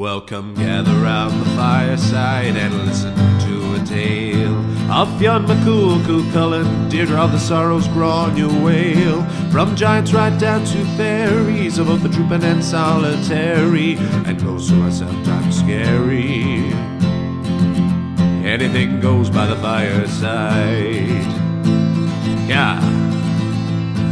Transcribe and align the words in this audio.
Welcome, 0.00 0.54
gather 0.54 0.94
round 0.94 1.42
the 1.42 1.50
fireside 1.50 2.56
and 2.56 2.86
listen 2.86 3.14
to 3.14 3.74
a 3.74 3.84
tale 3.84 4.56
of 4.90 5.10
Fionn 5.18 5.44
McCool, 5.44 6.02
Cú 6.04 6.22
Chulainn, 6.32 6.88
Deirdre 6.88 7.20
of 7.20 7.32
the 7.32 7.38
Sorrows, 7.38 7.86
Gráinne 7.88 8.48
Mhaol. 8.48 9.52
From 9.52 9.76
giants 9.76 10.14
right 10.14 10.34
down 10.40 10.64
to 10.64 10.84
fairies, 10.96 11.76
of 11.76 11.88
both 11.88 12.02
the 12.02 12.08
trooping 12.08 12.42
and 12.44 12.64
solitary, 12.64 13.96
and 14.24 14.40
oh, 14.40 14.52
those 14.52 14.70
who 14.70 14.82
are 14.82 14.90
sometimes 14.90 15.58
scary. 15.58 16.72
Anything 18.42 19.00
goes 19.00 19.28
by 19.28 19.44
the 19.44 19.56
fireside. 19.56 21.26
Yeah. 22.48 22.99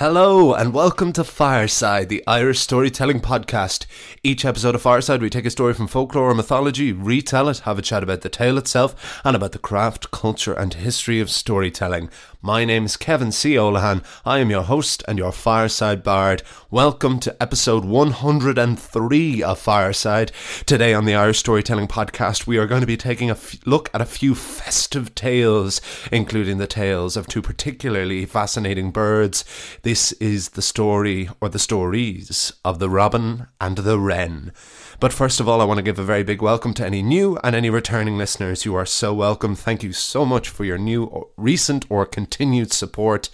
Hello 0.00 0.54
and 0.54 0.72
welcome 0.72 1.12
to 1.12 1.22
Fireside, 1.22 2.08
the 2.08 2.24
Irish 2.26 2.58
storytelling 2.58 3.20
podcast. 3.20 3.84
Each 4.22 4.46
episode 4.46 4.74
of 4.74 4.80
Fireside, 4.80 5.20
we 5.20 5.28
take 5.28 5.44
a 5.44 5.50
story 5.50 5.74
from 5.74 5.88
folklore 5.88 6.30
or 6.30 6.34
mythology, 6.34 6.90
retell 6.90 7.50
it, 7.50 7.58
have 7.58 7.78
a 7.78 7.82
chat 7.82 8.02
about 8.02 8.22
the 8.22 8.30
tale 8.30 8.56
itself, 8.56 9.20
and 9.26 9.36
about 9.36 9.52
the 9.52 9.58
craft, 9.58 10.10
culture, 10.10 10.54
and 10.54 10.72
history 10.72 11.20
of 11.20 11.28
storytelling. 11.28 12.08
My 12.42 12.64
name 12.64 12.86
is 12.86 12.96
Kevin 12.96 13.32
C. 13.32 13.56
Olohan. 13.56 14.02
I 14.24 14.38
am 14.38 14.48
your 14.48 14.62
host 14.62 15.04
and 15.06 15.18
your 15.18 15.30
Fireside 15.30 16.02
Bard. 16.02 16.42
Welcome 16.70 17.20
to 17.20 17.36
episode 17.38 17.84
103 17.84 19.42
of 19.42 19.58
Fireside. 19.58 20.32
Today 20.64 20.94
on 20.94 21.04
the 21.04 21.14
Irish 21.14 21.40
Storytelling 21.40 21.86
Podcast, 21.86 22.46
we 22.46 22.56
are 22.56 22.66
going 22.66 22.80
to 22.80 22.86
be 22.86 22.96
taking 22.96 23.28
a 23.28 23.34
f- 23.34 23.56
look 23.66 23.90
at 23.92 24.00
a 24.00 24.06
few 24.06 24.34
festive 24.34 25.14
tales, 25.14 25.82
including 26.10 26.56
the 26.56 26.66
tales 26.66 27.14
of 27.14 27.26
two 27.26 27.42
particularly 27.42 28.24
fascinating 28.24 28.90
birds. 28.90 29.44
This 29.82 30.12
is 30.12 30.50
the 30.50 30.62
story, 30.62 31.28
or 31.42 31.50
the 31.50 31.58
stories, 31.58 32.54
of 32.64 32.78
the 32.78 32.88
robin 32.88 33.48
and 33.60 33.76
the 33.76 33.98
wren. 33.98 34.52
But 34.98 35.12
first 35.14 35.40
of 35.40 35.48
all, 35.48 35.60
I 35.60 35.64
want 35.64 35.78
to 35.78 35.82
give 35.82 35.98
a 35.98 36.04
very 36.04 36.22
big 36.22 36.42
welcome 36.42 36.74
to 36.74 36.84
any 36.84 37.02
new 37.02 37.38
and 37.42 37.56
any 37.56 37.70
returning 37.70 38.18
listeners. 38.18 38.66
You 38.66 38.74
are 38.76 38.84
so 38.84 39.14
welcome. 39.14 39.54
Thank 39.54 39.82
you 39.82 39.94
so 39.94 40.26
much 40.26 40.50
for 40.50 40.64
your 40.64 40.76
new, 40.76 41.30
recent, 41.38 41.86
or 41.88 42.04
continued 42.30 42.72
support. 42.72 43.28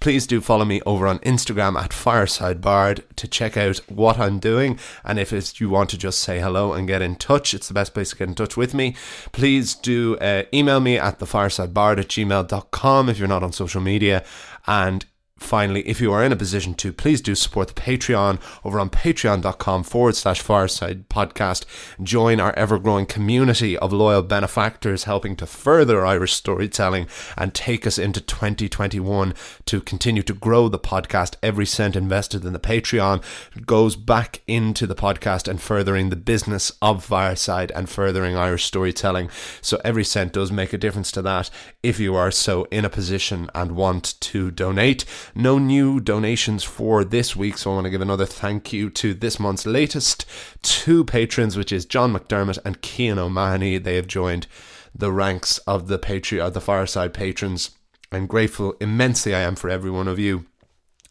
Please 0.00 0.26
do 0.26 0.40
follow 0.40 0.64
me 0.64 0.80
over 0.86 1.06
on 1.06 1.18
Instagram 1.20 1.78
at 1.78 1.92
Fireside 1.92 2.60
Bard 2.60 3.04
to 3.16 3.28
check 3.28 3.56
out 3.56 3.76
what 3.88 4.18
I'm 4.18 4.38
doing. 4.38 4.78
And 5.04 5.18
if 5.18 5.60
you 5.60 5.68
want 5.68 5.90
to 5.90 5.98
just 5.98 6.20
say 6.20 6.40
hello 6.40 6.72
and 6.72 6.88
get 6.88 7.02
in 7.02 7.16
touch, 7.16 7.52
it's 7.52 7.68
the 7.68 7.74
best 7.74 7.92
place 7.94 8.10
to 8.10 8.16
get 8.16 8.28
in 8.28 8.34
touch 8.34 8.56
with 8.56 8.72
me. 8.72 8.96
Please 9.32 9.74
do 9.74 10.16
uh, 10.16 10.44
email 10.52 10.80
me 10.80 10.96
at 10.98 11.18
thefiresidebard 11.18 11.98
at 11.98 12.08
gmail.com 12.08 13.08
if 13.08 13.18
you're 13.18 13.28
not 13.28 13.42
on 13.42 13.52
social 13.52 13.82
media. 13.82 14.24
And 14.66 15.04
finally, 15.38 15.86
if 15.88 16.00
you 16.00 16.12
are 16.12 16.24
in 16.24 16.32
a 16.32 16.36
position 16.36 16.74
to, 16.74 16.92
please 16.92 17.20
do 17.20 17.34
support 17.34 17.68
the 17.68 17.74
Patreon 17.74 18.40
over 18.64 18.78
on 18.78 18.90
patreon.com 18.90 19.82
forward 19.84 20.16
slash 20.16 20.40
fireside 20.40 21.08
podcast. 21.08 21.64
Join 22.02 22.40
our 22.40 22.52
ever 22.54 22.78
growing 22.78 23.06
community 23.06 23.76
of 23.78 23.92
loyal 23.92 24.22
benefactors 24.22 25.04
helping 25.04 25.36
to 25.36 25.46
further 25.46 26.04
Irish 26.04 26.34
storytelling 26.34 27.06
and 27.36 27.54
take 27.54 27.86
us 27.86 27.98
into 27.98 28.20
2021 28.20 29.34
to 29.66 29.80
continue 29.80 30.22
to 30.22 30.34
grow 30.34 30.68
the 30.68 30.78
podcast. 30.78 31.36
Every 31.42 31.66
cent 31.66 31.96
invested 31.96 32.44
in 32.44 32.52
the 32.52 32.58
Patreon 32.58 33.22
goes 33.66 33.96
back 33.96 34.42
into 34.46 34.86
the 34.86 34.94
podcast 34.94 35.48
and 35.48 35.60
furthering 35.60 36.10
the 36.10 36.16
business 36.16 36.72
of 36.82 37.04
Fireside 37.04 37.72
and 37.72 37.88
furthering 37.88 38.36
Irish 38.36 38.64
storytelling. 38.64 39.30
So 39.60 39.80
every 39.84 40.04
cent 40.04 40.32
does 40.32 40.52
make 40.52 40.72
a 40.72 40.78
difference 40.78 41.12
to 41.12 41.22
that 41.22 41.50
if 41.82 41.98
you 41.98 42.14
are 42.14 42.30
so 42.30 42.64
in 42.70 42.84
a 42.84 42.90
position 42.90 43.50
and 43.54 43.72
want 43.72 44.20
to 44.20 44.50
donate. 44.50 45.04
No 45.34 45.58
new 45.58 46.00
donations 46.00 46.64
for 46.64 47.04
this 47.04 47.36
week, 47.36 47.58
so 47.58 47.70
I 47.70 47.74
want 47.74 47.84
to 47.84 47.90
give 47.90 48.00
another 48.00 48.26
thank 48.26 48.72
you 48.72 48.90
to 48.90 49.14
this 49.14 49.38
month's 49.38 49.66
latest 49.66 50.24
two 50.62 51.04
patrons, 51.04 51.56
which 51.56 51.72
is 51.72 51.84
John 51.84 52.12
McDermott 52.12 52.58
and 52.64 52.84
Cian 52.84 53.18
O'Mahony. 53.18 53.78
They 53.78 53.96
have 53.96 54.06
joined 54.06 54.46
the 54.94 55.12
ranks 55.12 55.58
of 55.58 55.88
the 55.88 55.98
Patreon, 55.98 56.52
the 56.52 56.60
Fireside 56.60 57.14
patrons. 57.14 57.70
I'm 58.10 58.26
grateful 58.26 58.74
immensely 58.80 59.34
I 59.34 59.40
am 59.40 59.54
for 59.54 59.68
every 59.68 59.90
one 59.90 60.08
of 60.08 60.18
you 60.18 60.46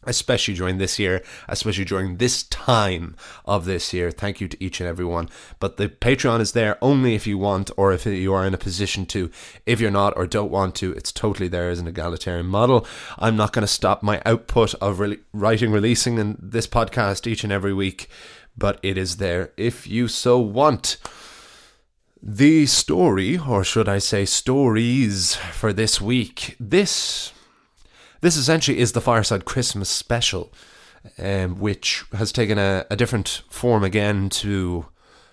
especially 0.08 0.54
during 0.54 0.78
this 0.78 0.98
year, 0.98 1.22
especially 1.48 1.84
during 1.84 2.16
this 2.16 2.42
time 2.44 3.14
of 3.44 3.66
this 3.66 3.92
year. 3.92 4.10
Thank 4.10 4.40
you 4.40 4.48
to 4.48 4.64
each 4.64 4.80
and 4.80 4.88
every 4.88 5.04
one. 5.04 5.28
But 5.60 5.76
the 5.76 5.88
Patreon 5.88 6.40
is 6.40 6.52
there 6.52 6.78
only 6.82 7.14
if 7.14 7.26
you 7.26 7.38
want 7.38 7.70
or 7.76 7.92
if 7.92 8.06
you 8.06 8.32
are 8.32 8.46
in 8.46 8.54
a 8.54 8.58
position 8.58 9.06
to. 9.06 9.30
If 9.66 9.80
you're 9.80 9.90
not 9.90 10.16
or 10.16 10.26
don't 10.26 10.50
want 10.50 10.74
to, 10.76 10.92
it's 10.92 11.12
totally 11.12 11.48
there 11.48 11.70
as 11.70 11.78
an 11.78 11.86
egalitarian 11.86 12.46
model. 12.46 12.86
I'm 13.18 13.36
not 13.36 13.52
going 13.52 13.62
to 13.62 13.68
stop 13.68 14.02
my 14.02 14.22
output 14.24 14.74
of 14.74 14.98
re- 14.98 15.18
writing, 15.32 15.70
releasing 15.70 16.18
in 16.18 16.38
this 16.40 16.66
podcast 16.66 17.26
each 17.26 17.44
and 17.44 17.52
every 17.52 17.74
week, 17.74 18.08
but 18.56 18.80
it 18.82 18.96
is 18.96 19.18
there 19.18 19.52
if 19.56 19.86
you 19.86 20.08
so 20.08 20.38
want. 20.38 20.96
The 22.20 22.66
story, 22.66 23.38
or 23.38 23.62
should 23.62 23.88
I 23.88 23.98
say 23.98 24.24
stories, 24.24 25.36
for 25.36 25.72
this 25.72 26.00
week. 26.00 26.56
This 26.58 27.32
this 28.20 28.36
essentially 28.36 28.78
is 28.78 28.92
the 28.92 29.00
Fireside 29.00 29.44
Christmas 29.44 29.88
special, 29.88 30.52
um, 31.18 31.58
which 31.58 32.04
has 32.12 32.32
taken 32.32 32.58
a, 32.58 32.86
a 32.90 32.96
different 32.96 33.42
form 33.50 33.84
again 33.84 34.28
to 34.30 34.86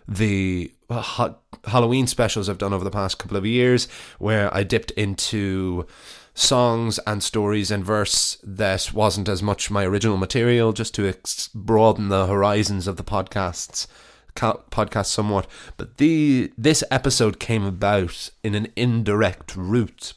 the 0.08 0.72
ha- 0.90 1.36
Halloween 1.66 2.08
specials 2.08 2.48
I've 2.48 2.58
done 2.58 2.74
over 2.74 2.84
the 2.84 2.92
past 2.92 3.18
couple 3.18 3.38
of 3.38 3.46
years, 3.46 3.88
where 4.20 4.54
I 4.54 4.64
dipped 4.64 4.92
into 4.92 5.86
songs 6.34 7.00
and 7.08 7.24
stories 7.24 7.72
and 7.72 7.84
verse 7.84 8.38
that 8.44 8.94
wasn't 8.94 9.30
as 9.30 9.42
much 9.42 9.72
my 9.72 9.86
original 9.86 10.18
material, 10.18 10.74
just 10.74 10.94
to 10.96 11.08
ex- 11.08 11.48
broaden 11.50 12.10
the 12.10 12.28
horizons 12.28 12.88
of 12.88 12.98
the 12.98 13.04
podcasts 13.04 13.88
podcast 14.36 15.06
somewhat. 15.08 15.48
But 15.78 15.98
the 15.98 16.52
this 16.58 16.84
episode 16.92 17.40
came 17.40 17.64
about 17.64 18.30
in 18.44 18.54
an 18.54 18.68
indirect 18.76 19.56
route 19.56 20.14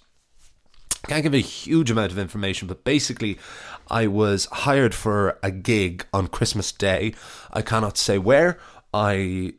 can't 1.06 1.22
give 1.22 1.34
a 1.34 1.38
huge 1.38 1.91
amount 1.91 2.12
of 2.12 2.19
information, 2.19 2.69
but 2.69 2.84
basically, 2.84 3.38
I 3.88 4.06
was 4.06 4.47
hired 4.47 4.94
for 4.94 5.38
a 5.43 5.50
gig 5.50 6.06
on 6.12 6.28
Christmas 6.28 6.71
Day. 6.72 7.15
I 7.53 7.62
cannot 7.62 7.97
say 7.97 8.19
where. 8.19 8.59
I, 8.93 9.54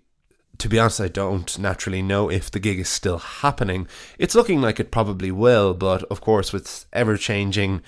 to 0.57 0.69
be 0.69 0.79
honest, 0.79 1.01
I 1.01 1.07
don't 1.07 1.57
naturally 1.57 2.01
know 2.01 2.29
if 2.29 2.51
the 2.51 2.59
gig 2.59 2.79
is 2.79 2.89
still 2.89 3.17
happening. 3.17 3.87
It's 4.17 4.35
looking 4.35 4.61
like 4.61 4.79
it 4.79 4.91
probably 4.91 5.31
will, 5.31 5.73
but 5.73 6.03
of 6.03 6.21
course, 6.21 6.53
with 6.53 6.85
ever 6.93 7.17
changing 7.17 7.81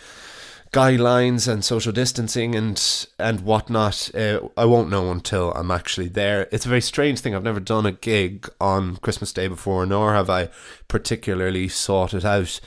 guidelines 0.72 1.52
and 1.52 1.66
social 1.66 1.92
distancing 1.92 2.56
and 2.56 3.08
and 3.20 3.42
whatnot, 3.42 4.10
uh, 4.16 4.40
I 4.56 4.66
won't 4.66 4.90
know 4.90 5.12
until 5.12 5.52
I'm 5.52 5.70
actually 5.70 6.08
there. 6.08 6.48
It's 6.52 6.66
a 6.66 6.70
very 6.70 6.82
strange 6.82 7.20
thing. 7.20 7.36
I've 7.36 7.44
never 7.44 7.60
done 7.60 7.86
a 7.86 7.92
gig 7.92 8.50
on 8.60 8.96
Christmas 8.98 9.34
Day 9.34 9.48
before, 9.48 9.86
nor 9.86 10.14
have 10.14 10.30
I 10.30 10.50
particularly 10.88 11.68
sought 11.68 12.14
it 12.14 12.26
out. 12.26 12.60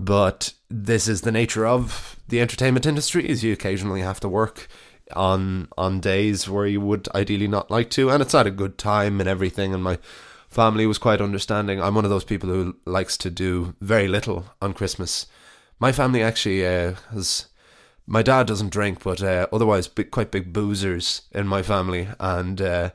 But 0.00 0.54
this 0.70 1.06
is 1.06 1.20
the 1.20 1.30
nature 1.30 1.66
of 1.66 2.16
the 2.26 2.40
entertainment 2.40 2.86
industry: 2.86 3.28
is 3.28 3.44
you 3.44 3.52
occasionally 3.52 4.00
have 4.00 4.18
to 4.20 4.30
work 4.30 4.66
on 5.12 5.68
on 5.76 6.00
days 6.00 6.48
where 6.48 6.66
you 6.66 6.80
would 6.80 7.06
ideally 7.14 7.46
not 7.46 7.70
like 7.70 7.90
to, 7.90 8.08
and 8.08 8.22
it's 8.22 8.34
at 8.34 8.46
a 8.46 8.50
good 8.50 8.78
time 8.78 9.20
and 9.20 9.28
everything. 9.28 9.74
And 9.74 9.84
my 9.84 9.98
family 10.48 10.86
was 10.86 10.96
quite 10.96 11.20
understanding. 11.20 11.82
I'm 11.82 11.94
one 11.94 12.06
of 12.06 12.10
those 12.10 12.24
people 12.24 12.48
who 12.48 12.76
likes 12.86 13.18
to 13.18 13.30
do 13.30 13.74
very 13.82 14.08
little 14.08 14.46
on 14.62 14.72
Christmas. 14.72 15.26
My 15.78 15.92
family 15.92 16.22
actually 16.22 16.66
uh, 16.66 16.94
has. 17.10 17.48
My 18.06 18.22
dad 18.22 18.46
doesn't 18.46 18.72
drink, 18.72 19.02
but 19.02 19.22
uh, 19.22 19.48
otherwise, 19.52 19.86
big, 19.86 20.10
quite 20.10 20.30
big 20.30 20.50
boozers 20.50 21.22
in 21.30 21.46
my 21.46 21.60
family, 21.60 22.08
and 22.18 22.58
uh, 22.62 22.90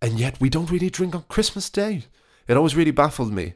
and 0.00 0.20
yet 0.20 0.40
we 0.40 0.50
don't 0.50 0.70
really 0.70 0.88
drink 0.88 1.16
on 1.16 1.24
Christmas 1.28 1.68
Day. 1.68 2.04
It 2.46 2.56
always 2.56 2.76
really 2.76 2.92
baffled 2.92 3.32
me. 3.32 3.54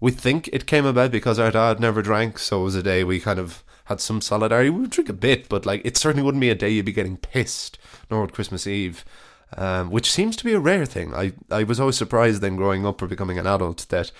We 0.00 0.10
think 0.10 0.48
it 0.52 0.66
came 0.66 0.86
about 0.86 1.10
because 1.10 1.38
our 1.38 1.50
dad 1.50 1.78
never 1.78 2.02
drank, 2.02 2.38
so 2.38 2.60
it 2.60 2.64
was 2.64 2.74
a 2.74 2.82
day 2.82 3.04
we 3.04 3.20
kind 3.20 3.38
of 3.38 3.62
had 3.84 4.00
some 4.00 4.20
solidarity. 4.20 4.70
We 4.70 4.80
would 4.82 4.90
drink 4.90 5.08
a 5.08 5.14
bit, 5.14 5.48
but 5.48 5.66
like 5.66 5.82
it 5.84 5.96
certainly 5.96 6.24
wouldn't 6.24 6.40
be 6.40 6.50
a 6.50 6.54
day 6.54 6.70
you'd 6.70 6.86
be 6.86 6.92
getting 6.92 7.16
pissed, 7.16 7.78
nor 8.10 8.22
would 8.22 8.32
Christmas 8.32 8.66
Eve. 8.66 9.04
Um, 9.56 9.90
which 9.90 10.12
seems 10.12 10.36
to 10.36 10.44
be 10.44 10.52
a 10.52 10.60
rare 10.60 10.86
thing. 10.86 11.12
I, 11.12 11.32
I 11.50 11.64
was 11.64 11.80
always 11.80 11.96
surprised 11.96 12.40
then 12.40 12.54
growing 12.54 12.86
up 12.86 13.02
or 13.02 13.08
becoming 13.08 13.36
an 13.36 13.48
adult 13.48 13.84
that 13.88 14.12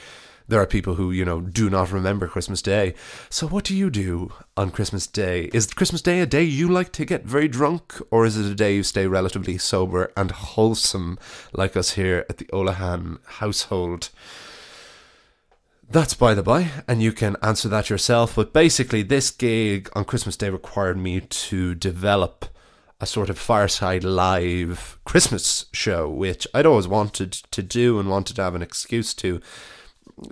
there 0.51 0.61
are 0.61 0.67
people 0.67 0.97
who, 0.97 1.13
you 1.13 1.25
know, 1.25 1.41
do 1.41 1.71
not 1.71 1.93
remember 1.93 2.27
Christmas 2.27 2.61
Day. 2.61 2.95
So, 3.29 3.47
what 3.47 3.63
do 3.63 3.77
you 3.77 3.91
do 3.91 4.33
on 4.57 4.73
Christmas 4.73 5.07
Day? 5.07 5.49
Is 5.53 5.69
Christmas 5.69 6.03
Day 6.03 6.21
a 6.21 6.27
day 6.27 6.43
you 6.43 6.69
like 6.69 6.91
to 6.93 7.05
get 7.05 7.25
very 7.25 7.47
drunk, 7.47 7.95
or 8.11 8.27
is 8.27 8.37
it 8.37 8.51
a 8.51 8.57
day 8.57 8.75
you 8.75 8.83
stay 8.83 9.07
relatively 9.07 9.57
sober 9.57 10.11
and 10.17 10.33
wholesome, 10.33 11.19
like 11.53 11.77
us 11.77 11.93
here 11.93 12.27
at 12.29 12.39
the 12.39 12.47
Olohan 12.47 13.25
household? 13.25 14.11
That's 15.93 16.15
by 16.15 16.35
the 16.35 16.43
by, 16.45 16.71
and 16.87 17.03
you 17.03 17.11
can 17.11 17.37
answer 17.43 17.69
that 17.69 17.91
yourself. 17.91 18.37
But 18.37 18.53
basically, 18.53 19.03
this 19.03 19.33
gig 19.33 19.91
on 19.93 20.05
Christmas 20.05 20.37
Day 20.37 20.49
required 20.49 20.97
me 20.97 21.21
to 21.21 21.75
develop 21.75 22.45
a 23.01 23.07
sort 23.07 23.29
of 23.29 23.37
fireside 23.37 24.05
live 24.05 25.01
Christmas 25.05 25.67
show, 25.73 26.09
which 26.09 26.47
I'd 26.55 26.65
always 26.65 26.87
wanted 26.87 27.33
to 27.33 27.63
do 27.63 27.99
and 27.99 28.09
wanted 28.09 28.37
to 28.37 28.43
have 28.43 28.55
an 28.55 28.63
excuse 28.63 29.15
to. 29.15 29.41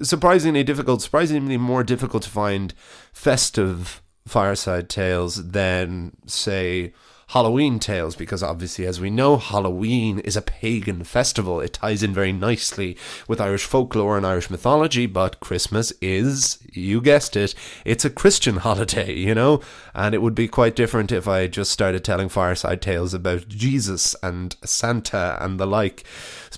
Surprisingly 0.00 0.62
difficult, 0.62 1.02
surprisingly 1.02 1.56
more 1.56 1.82
difficult 1.82 2.22
to 2.22 2.31
find 2.31 2.72
festive 3.12 4.00
fireside 4.28 4.88
tales 4.88 5.50
than, 5.50 6.12
say, 6.26 6.93
Halloween 7.28 7.78
tales 7.78 8.16
because 8.16 8.42
obviously, 8.42 8.86
as 8.86 9.00
we 9.00 9.10
know, 9.10 9.36
Halloween 9.36 10.19
is 10.20 10.36
a 10.36 10.42
pagan 10.42 11.04
festival. 11.04 11.60
It 11.60 11.75
ties 11.75 12.02
in 12.02 12.14
very 12.14 12.32
nicely 12.32 12.96
with 13.28 13.40
Irish 13.40 13.64
folklore 13.64 14.16
and 14.16 14.26
Irish 14.26 14.48
mythology, 14.48 15.04
but 15.04 15.38
Christmas 15.38 15.92
is, 16.00 16.58
you 16.72 17.02
guessed 17.02 17.36
it, 17.36 17.54
it's 17.84 18.04
a 18.06 18.10
Christian 18.10 18.56
holiday, 18.69 19.14
you 19.14 19.34
know? 19.34 19.60
And 19.94 20.14
it 20.14 20.22
would 20.22 20.34
be 20.34 20.48
quite 20.48 20.75
different 20.75 21.12
if 21.12 21.28
I 21.28 21.48
just 21.48 21.70
started 21.70 22.02
telling 22.02 22.30
fireside 22.30 22.80
tales 22.80 23.12
about 23.12 23.48
Jesus 23.48 24.16
and 24.22 24.56
Santa 24.64 25.36
and 25.40 25.60
the 25.60 25.66
like. 25.66 26.04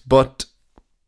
But 0.07 0.45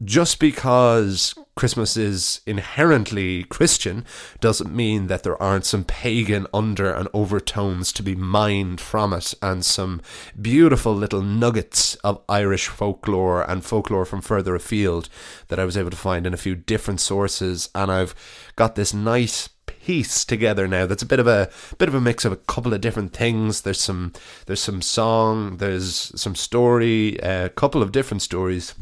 just 0.05 0.41
because 0.41 1.35
Christmas 1.55 1.97
is 1.97 2.41
inherently 2.47 3.45
Christian 3.45 4.05
doesn't 4.41 4.75
mean 4.75 5.07
that 5.07 5.23
there 5.23 5.41
aren't 5.41 5.67
some 5.67 5.85
pagan 5.85 6.47
under 6.53 6.93
and 6.93 7.09
overtones 7.13 7.93
to 7.93 8.03
be 8.03 8.15
mined 8.15 8.81
from 8.81 9.13
it 9.13 9.35
and 9.43 9.65
some 9.65 10.01
beautiful 10.41 10.95
little 10.95 11.23
nuggets 11.23 11.95
of 11.97 12.23
Irish 12.29 12.69
folklore 12.69 13.49
and 13.49 13.65
folklore 13.65 14.05
from 14.05 14.23
further 14.23 14.55
afield 14.55 15.09
that 15.49 15.59
I 15.59 15.65
was 15.65 15.77
able 15.77 15.91
to 15.91 15.97
find 15.97 16.27
in 16.27 16.35
a 16.35 16.39
few 16.39 16.55
different 16.55 17.01
sources. 17.01 17.69
And 17.75 17.93
I've 17.93 18.15
got 18.57 18.75
this 18.75 18.95
nice 18.95 19.49
piece 19.67 20.25
together 20.25 20.69
now 20.69 20.87
that's 20.87 21.03
a 21.03 21.07
bit 21.07 21.19
of 21.19 21.27
a 21.27 21.51
bit 21.77 21.89
of 21.89 21.95
a 21.95 22.01
mix 22.01 22.25
of 22.25 22.33
a 22.33 22.37
couple 22.37 22.73
of 22.73 22.81
different 22.81 23.13
things. 23.13 23.61
There's 23.61 23.81
some 23.81 24.13
there's 24.47 24.63
some 24.63 24.81
song 24.81 25.59
there's 25.59 26.13
some 26.21 26.35
story 26.35 27.17
a 27.19 27.51
couple 27.51 27.83
of 27.83 27.93
different 27.93 28.23
stories 28.23 28.75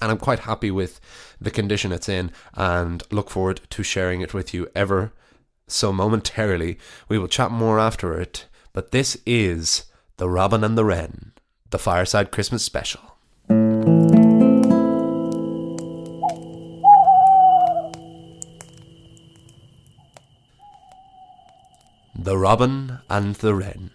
and 0.00 0.10
I'm 0.10 0.18
quite 0.18 0.40
happy 0.40 0.70
with 0.70 1.00
the 1.40 1.50
condition 1.50 1.92
it's 1.92 2.08
in 2.08 2.30
and 2.54 3.02
look 3.10 3.30
forward 3.30 3.60
to 3.70 3.82
sharing 3.82 4.20
it 4.20 4.34
with 4.34 4.52
you 4.52 4.68
ever 4.74 5.12
so 5.66 5.92
momentarily. 5.92 6.78
We 7.08 7.18
will 7.18 7.28
chat 7.28 7.50
more 7.50 7.78
after 7.78 8.18
it, 8.20 8.46
but 8.72 8.90
this 8.90 9.16
is 9.26 9.84
The 10.16 10.28
Robin 10.28 10.62
and 10.64 10.76
the 10.76 10.84
Wren, 10.84 11.32
the 11.70 11.78
Fireside 11.78 12.30
Christmas 12.30 12.62
Special. 12.62 13.00
The 22.18 22.36
Robin 22.36 22.98
and 23.08 23.36
the 23.36 23.54
Wren. 23.54 23.90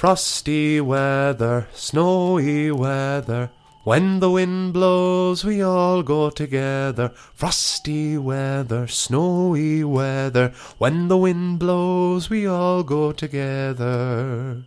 Frosty 0.00 0.80
weather, 0.80 1.68
snowy 1.74 2.70
weather, 2.72 3.50
when 3.84 4.20
the 4.20 4.30
wind 4.30 4.72
blows, 4.72 5.44
we 5.44 5.60
all 5.60 6.02
go 6.02 6.30
together. 6.30 7.10
Frosty 7.34 8.16
weather, 8.16 8.86
snowy 8.86 9.84
weather, 9.84 10.54
when 10.78 11.08
the 11.08 11.18
wind 11.18 11.58
blows, 11.58 12.30
we 12.30 12.46
all 12.46 12.82
go 12.82 13.12
together. 13.12 14.62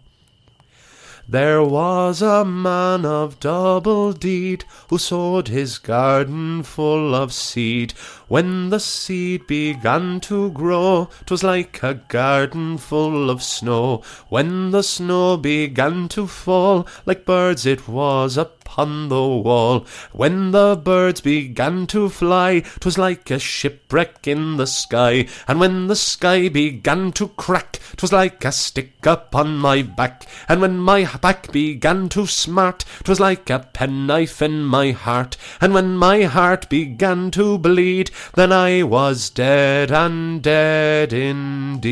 There 1.34 1.64
was 1.64 2.22
a 2.22 2.46
man 2.46 3.08
of 3.08 3.40
double 3.40 4.14
deed 4.14 4.66
who 4.92 5.00
sowed 5.00 5.48
his 5.48 5.80
garden 5.80 6.62
full 6.62 7.16
of 7.16 7.34
seed. 7.34 7.96
When 8.28 8.70
the 8.70 8.80
seed 8.80 9.48
began 9.48 10.20
to 10.30 10.52
grow, 10.52 11.10
'twas 11.26 11.44
like 11.44 11.82
a 11.82 11.96
garden 11.96 12.78
full 12.78 13.32
of 13.32 13.42
snow. 13.42 14.04
When 14.30 14.70
the 14.70 14.84
snow 14.84 15.38
began 15.38 16.08
to 16.10 16.28
fall, 16.28 16.86
like 17.08 17.26
birds 17.26 17.66
it 17.66 17.88
was 17.88 18.38
upon 18.66 19.10
the 19.10 19.22
wall. 19.22 19.86
When 20.12 20.52
the 20.52 20.76
birds 20.82 21.22
began 21.22 21.86
to 21.88 22.10
fly, 22.10 22.62
'twas 22.80 22.98
like 22.98 23.30
a 23.30 23.38
shipwreck 23.38 24.26
in 24.28 24.58
the 24.58 24.68
sky. 24.68 25.28
And 25.48 25.60
when 25.60 25.88
the 25.88 25.96
sky 25.96 26.48
began 26.50 27.12
to 27.14 27.28
crack, 27.30 27.80
'twas 27.98 28.14
like 28.14 28.46
a 28.46 28.52
stick 28.52 29.06
upon 29.06 29.58
my 29.58 29.82
back. 29.82 30.26
And 30.48 30.62
when 30.62 30.78
my 30.80 31.04
back 31.22 31.52
began 31.52 32.08
to 32.10 32.26
smart, 32.26 32.86
'twas 33.04 33.20
like 33.20 33.50
a 33.50 33.60
penknife 33.60 34.42
in 34.42 34.64
my 34.64 34.92
heart. 34.92 35.36
And 35.60 35.74
when 35.74 35.98
my 35.98 36.24
heart 36.24 36.70
began 36.70 37.32
to 37.32 37.58
bleed, 37.58 38.12
then 38.36 38.54
I 38.54 38.84
was 38.84 39.30
dead 39.30 39.92
and 39.92 40.42
dead 40.42 41.12
indeed. 41.12 41.84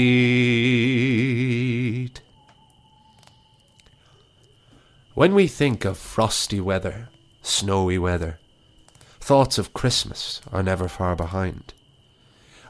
When 5.21 5.35
we 5.35 5.45
think 5.45 5.85
of 5.85 5.99
frosty 5.99 6.59
weather, 6.59 7.09
snowy 7.43 7.99
weather, 7.99 8.39
thoughts 9.19 9.59
of 9.59 9.71
Christmas 9.71 10.41
are 10.51 10.63
never 10.63 10.87
far 10.87 11.15
behind. 11.15 11.75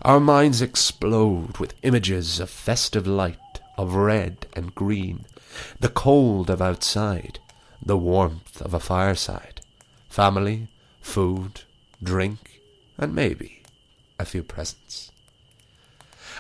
Our 0.02 0.20
minds 0.20 0.62
explode 0.62 1.60
with 1.60 1.76
images 1.82 2.42
of 2.42 2.50
festive 2.50 3.08
light, 3.08 3.62
of 3.78 3.96
red 3.96 4.48
and 4.52 4.76
green, 4.76 5.24
the 5.80 5.88
cold 5.88 6.50
of 6.50 6.62
outside, 6.62 7.40
the 7.82 7.96
warmth 7.96 8.62
of 8.62 8.74
a 8.74 8.82
fireside, 8.82 9.62
family, 10.10 10.68
food, 11.00 11.62
drink, 12.04 12.60
and 12.98 13.16
maybe 13.16 13.64
a 14.20 14.26
few 14.26 14.44
presents. 14.44 15.14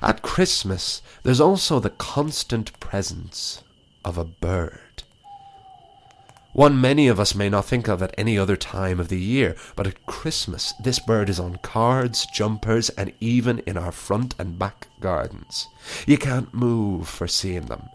At 0.01 0.21
Christmas, 0.21 1.01
there's 1.23 1.39
also 1.39 1.79
the 1.79 1.89
constant 1.89 2.77
presence 2.81 3.63
of 4.03 4.17
a 4.17 4.25
bird. 4.25 4.90
One 6.61 6.79
many 6.79 7.07
of 7.07 7.19
us 7.19 7.33
may 7.33 7.49
not 7.49 7.65
think 7.65 7.87
of 7.87 8.03
at 8.03 8.13
any 8.19 8.37
other 8.37 8.55
time 8.55 8.99
of 8.99 9.07
the 9.07 9.19
year, 9.19 9.55
but 9.75 9.87
at 9.87 10.05
Christmas 10.05 10.75
this 10.79 10.99
bird 10.99 11.27
is 11.27 11.39
on 11.39 11.55
cards, 11.63 12.27
jumpers, 12.35 12.89
and 12.91 13.11
even 13.19 13.63
in 13.65 13.79
our 13.79 13.91
front 13.91 14.35
and 14.37 14.59
back 14.59 14.87
gardens. 14.99 15.67
You 16.05 16.19
can't 16.19 16.53
move 16.53 17.09
for 17.09 17.27
seeing 17.27 17.65
them. 17.65 17.89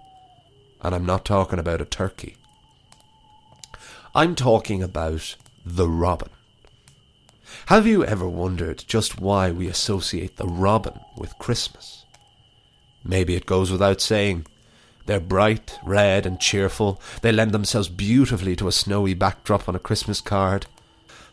And 0.83 0.97
I'm 0.97 1.07
not 1.07 1.25
talking 1.25 1.61
about 1.61 1.81
a 1.81 1.85
turkey. 1.85 2.39
I'm 4.17 4.35
talking 4.35 4.83
about 4.83 5.37
the 5.65 5.89
robin. 5.89 6.31
Have 7.67 7.87
you 7.87 8.05
ever 8.05 8.29
wondered 8.29 8.83
just 8.89 9.21
why 9.21 9.53
we 9.53 9.69
associate 9.69 10.39
the 10.39 10.49
robin 10.49 10.99
with 11.17 11.39
Christmas? 11.39 12.05
Maybe 13.05 13.37
it 13.37 13.47
goes 13.47 13.71
without 13.71 14.01
saying 14.01 14.45
they're 15.07 15.21
bright, 15.21 15.79
red, 15.85 16.27
and 16.27 16.41
cheerful. 16.41 17.01
They 17.23 17.33
lend 17.33 17.53
themselves 17.53 17.89
beautifully 17.89 18.57
to 18.57 18.69
a 18.69 18.73
snowy 18.73 19.15
backdrop 19.15 19.69
on 19.69 19.75
a 19.77 19.81
Christmas 19.81 20.21
card. 20.21 20.67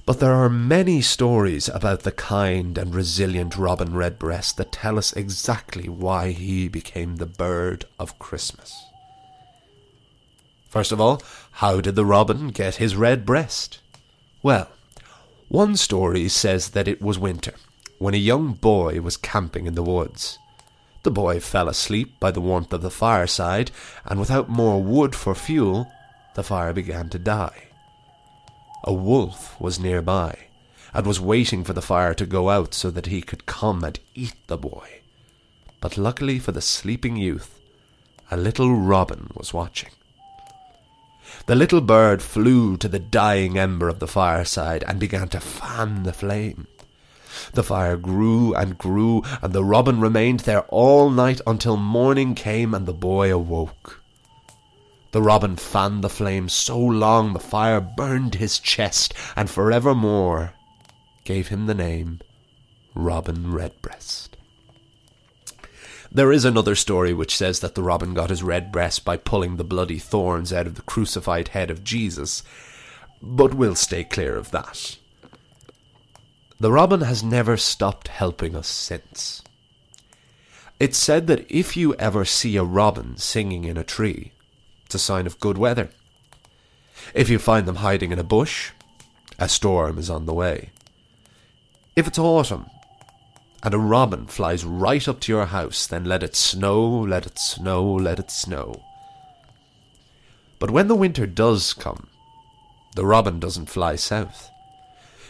But 0.06 0.20
there 0.20 0.34
are 0.34 0.50
many 0.50 1.02
stories 1.02 1.70
about 1.70 2.02
the 2.02 2.12
kind 2.12 2.78
and 2.78 2.94
resilient 2.94 3.58
Robin 3.58 3.96
Redbreast 3.96 4.58
that 4.58 4.72
tell 4.72 4.98
us 4.98 5.14
exactly 5.14 5.88
why 5.88 6.32
he 6.32 6.68
became 6.68 7.16
the 7.16 7.26
bird 7.26 7.86
of 7.98 8.20
Christmas. 8.20 8.86
First 10.68 10.92
of 10.92 11.00
all, 11.00 11.22
how 11.52 11.82
did 11.82 11.96
the 11.96 12.06
robin 12.06 12.50
get 12.50 12.76
his 12.76 12.96
red 12.96 13.26
breast? 13.26 13.80
Well, 14.42 14.70
one 15.48 15.78
story 15.78 16.28
says 16.28 16.72
that 16.72 16.88
it 16.88 17.02
was 17.02 17.20
winter, 17.20 17.54
when 18.00 18.14
a 18.14 18.18
young 18.18 18.54
boy 18.54 19.00
was 19.00 19.16
camping 19.16 19.68
in 19.68 19.76
the 19.76 19.84
woods. 19.84 20.38
The 21.04 21.12
boy 21.12 21.42
fell 21.42 21.68
asleep 21.68 22.20
by 22.20 22.32
the 22.32 22.42
warmth 22.42 22.72
of 22.74 22.82
the 22.82 22.90
fireside, 22.90 23.72
and 24.06 24.20
without 24.20 24.50
more 24.50 24.82
wood 24.82 25.16
for 25.16 25.36
fuel, 25.36 25.92
the 26.36 26.44
fire 26.44 26.74
began 26.74 27.10
to 27.10 27.20
die. 27.20 27.68
A 28.86 28.94
wolf 28.94 29.60
was 29.60 29.80
nearby, 29.80 30.48
and 30.94 31.06
was 31.06 31.20
waiting 31.20 31.64
for 31.64 31.74
the 31.74 31.82
fire 31.82 32.14
to 32.14 32.26
go 32.26 32.50
out 32.50 32.74
so 32.74 32.90
that 32.92 33.08
he 33.08 33.22
could 33.22 33.46
come 33.46 33.84
and 33.84 34.00
eat 34.16 34.36
the 34.48 34.58
boy. 34.58 35.02
But 35.82 35.98
luckily 35.98 36.40
for 36.40 36.54
the 36.54 36.62
sleeping 36.62 37.18
youth, 37.18 37.60
a 38.32 38.38
little 38.38 38.74
robin 38.74 39.30
was 39.36 39.54
watching. 39.54 39.92
The 41.48 41.56
little 41.56 41.82
bird 41.82 42.22
flew 42.22 42.78
to 42.78 42.88
the 42.88 43.00
dying 43.00 43.58
ember 43.58 43.90
of 43.90 44.00
the 44.00 44.08
fireside 44.08 44.84
and 44.88 45.00
began 45.00 45.28
to 45.30 45.42
fan 45.42 46.04
the 46.04 46.14
flame. 46.14 46.68
The 47.52 47.64
fire 47.64 47.98
grew 47.98 48.54
and 48.56 48.78
grew, 48.78 49.24
and 49.42 49.54
the 49.54 49.64
robin 49.64 50.00
remained 50.00 50.42
there 50.42 50.62
all 50.70 51.10
night 51.10 51.42
until 51.46 51.78
morning 51.78 52.34
came 52.36 52.74
and 52.74 52.86
the 52.86 52.94
boy 52.94 53.34
awoke. 53.34 54.02
The 55.12 55.22
robin 55.22 55.58
fanned 55.58 56.04
the 56.04 56.10
flame 56.10 56.50
so 56.50 56.80
long 56.80 57.34
the 57.34 57.40
fire 57.40 57.80
burned 57.80 58.36
his 58.36 58.58
chest, 58.58 59.14
and 59.36 59.50
forevermore 59.50 60.54
gave 61.24 61.50
him 61.50 61.68
the 61.68 61.76
name 61.76 62.20
Robin 62.96 63.52
Redbreast. 63.52 64.38
There 66.12 66.32
is 66.32 66.46
another 66.46 66.76
story 66.76 67.14
which 67.14 67.36
says 67.36 67.60
that 67.60 67.76
the 67.76 67.84
robin 67.84 68.14
got 68.14 68.30
his 68.30 68.44
red 68.44 68.72
breast 68.72 69.04
by 69.04 69.18
pulling 69.18 69.58
the 69.58 69.64
bloody 69.64 69.98
thorns 69.98 70.54
out 70.54 70.68
of 70.68 70.76
the 70.76 70.84
crucified 70.84 71.50
head 71.50 71.72
of 71.72 71.84
Jesus, 71.84 72.44
but 73.22 73.54
we'll 73.54 73.76
stay 73.76 74.04
clear 74.04 74.36
of 74.36 74.52
that. 74.52 74.98
The 76.64 76.72
robin 76.72 77.02
has 77.02 77.22
never 77.22 77.58
stopped 77.58 78.08
helping 78.08 78.56
us 78.56 78.70
since. 78.70 79.44
It's 80.80 80.98
said 80.98 81.28
that 81.28 81.46
if 81.52 81.76
you 81.76 81.94
ever 81.96 82.24
see 82.24 82.56
a 82.56 82.64
robin 82.64 83.18
singing 83.18 83.66
in 83.66 83.76
a 83.76 83.84
tree, 83.84 84.32
it's 84.86 84.96
a 84.96 85.00
sign 85.00 85.28
of 85.28 85.42
good 85.42 85.58
weather. 85.58 85.90
If 87.14 87.28
you 87.28 87.38
find 87.38 87.68
them 87.68 87.84
hiding 87.84 88.14
in 88.14 88.18
a 88.18 88.24
bush, 88.24 88.72
a 89.38 89.50
storm 89.50 89.98
is 89.98 90.10
on 90.10 90.26
the 90.26 90.34
way. 90.34 90.70
If 91.98 92.08
it's 92.08 92.18
autumn 92.18 92.68
and 93.62 93.74
a 93.74 93.78
robin 93.78 94.26
flies 94.28 94.64
right 94.64 95.06
up 95.06 95.20
to 95.20 95.34
your 95.34 95.48
house, 95.48 95.86
then 95.86 96.06
let 96.06 96.24
it 96.24 96.34
snow, 96.34 96.88
let 96.90 97.26
it 97.26 97.40
snow, 97.40 97.84
let 97.94 98.20
it 98.20 98.32
snow. 98.32 98.82
But 100.60 100.72
when 100.72 100.88
the 100.88 100.96
winter 100.96 101.28
does 101.28 101.74
come, 101.74 102.08
the 102.96 103.06
robin 103.06 103.42
doesn't 103.42 103.66
fly 103.66 103.98
south. 103.98 104.50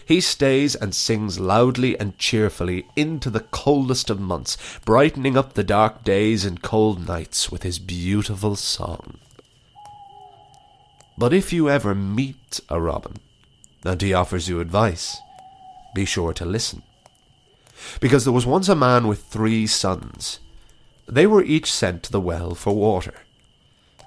He 0.06 0.20
stays 0.22 0.76
and 0.76 0.94
sings 0.94 1.40
loudly 1.40 1.98
and 2.00 2.18
cheerfully 2.18 2.86
into 2.96 3.30
the 3.30 3.40
coldest 3.40 4.10
of 4.10 4.20
months, 4.20 4.58
brightening 4.86 5.38
up 5.38 5.54
the 5.54 5.64
dark 5.64 6.04
days 6.04 6.46
and 6.46 6.62
cold 6.62 7.08
nights 7.08 7.52
with 7.52 7.64
his 7.64 7.80
beautiful 7.80 8.56
song. 8.56 9.18
But 11.18 11.34
if 11.34 11.54
you 11.54 11.70
ever 11.70 11.94
meet 11.94 12.60
a 12.70 12.82
robin 12.82 13.18
and 13.86 14.02
he 14.02 14.14
offers 14.14 14.50
you 14.50 14.60
advice, 14.60 15.18
be 15.94 16.06
sure 16.06 16.34
to 16.34 16.46
listen. 16.46 16.82
Because 18.00 18.24
there 18.24 18.34
was 18.34 18.46
once 18.46 18.70
a 18.70 18.76
man 18.76 19.08
with 19.08 19.24
three 19.26 19.68
sons. 19.68 20.40
They 21.08 21.28
were 21.28 21.44
each 21.44 21.72
sent 21.72 22.04
to 22.04 22.12
the 22.12 22.22
well 22.22 22.56
for 22.56 22.76
water. 22.76 23.14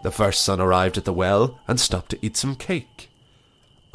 The 0.03 0.11
first 0.11 0.43
son 0.43 0.61
arrived 0.61 0.99
at 0.99 1.05
the 1.05 1.13
well 1.13 1.61
and 1.69 1.79
stopped 1.79 2.11
to 2.11 2.19
eat 2.25 2.37
some 2.37 2.57
cake. 2.57 3.11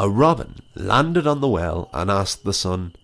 A 0.01 0.09
robin 0.09 0.55
landed 0.73 1.27
on 1.27 1.41
the 1.41 1.47
well 1.47 1.87
and 1.93 2.09
asked 2.09 2.43
the 2.43 2.53
son, 2.53 2.95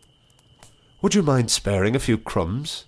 Would 1.03 1.13
you 1.13 1.21
mind 1.21 1.51
sparing 1.51 1.95
a 1.95 1.99
few 1.99 2.17
crumbs? 2.17 2.85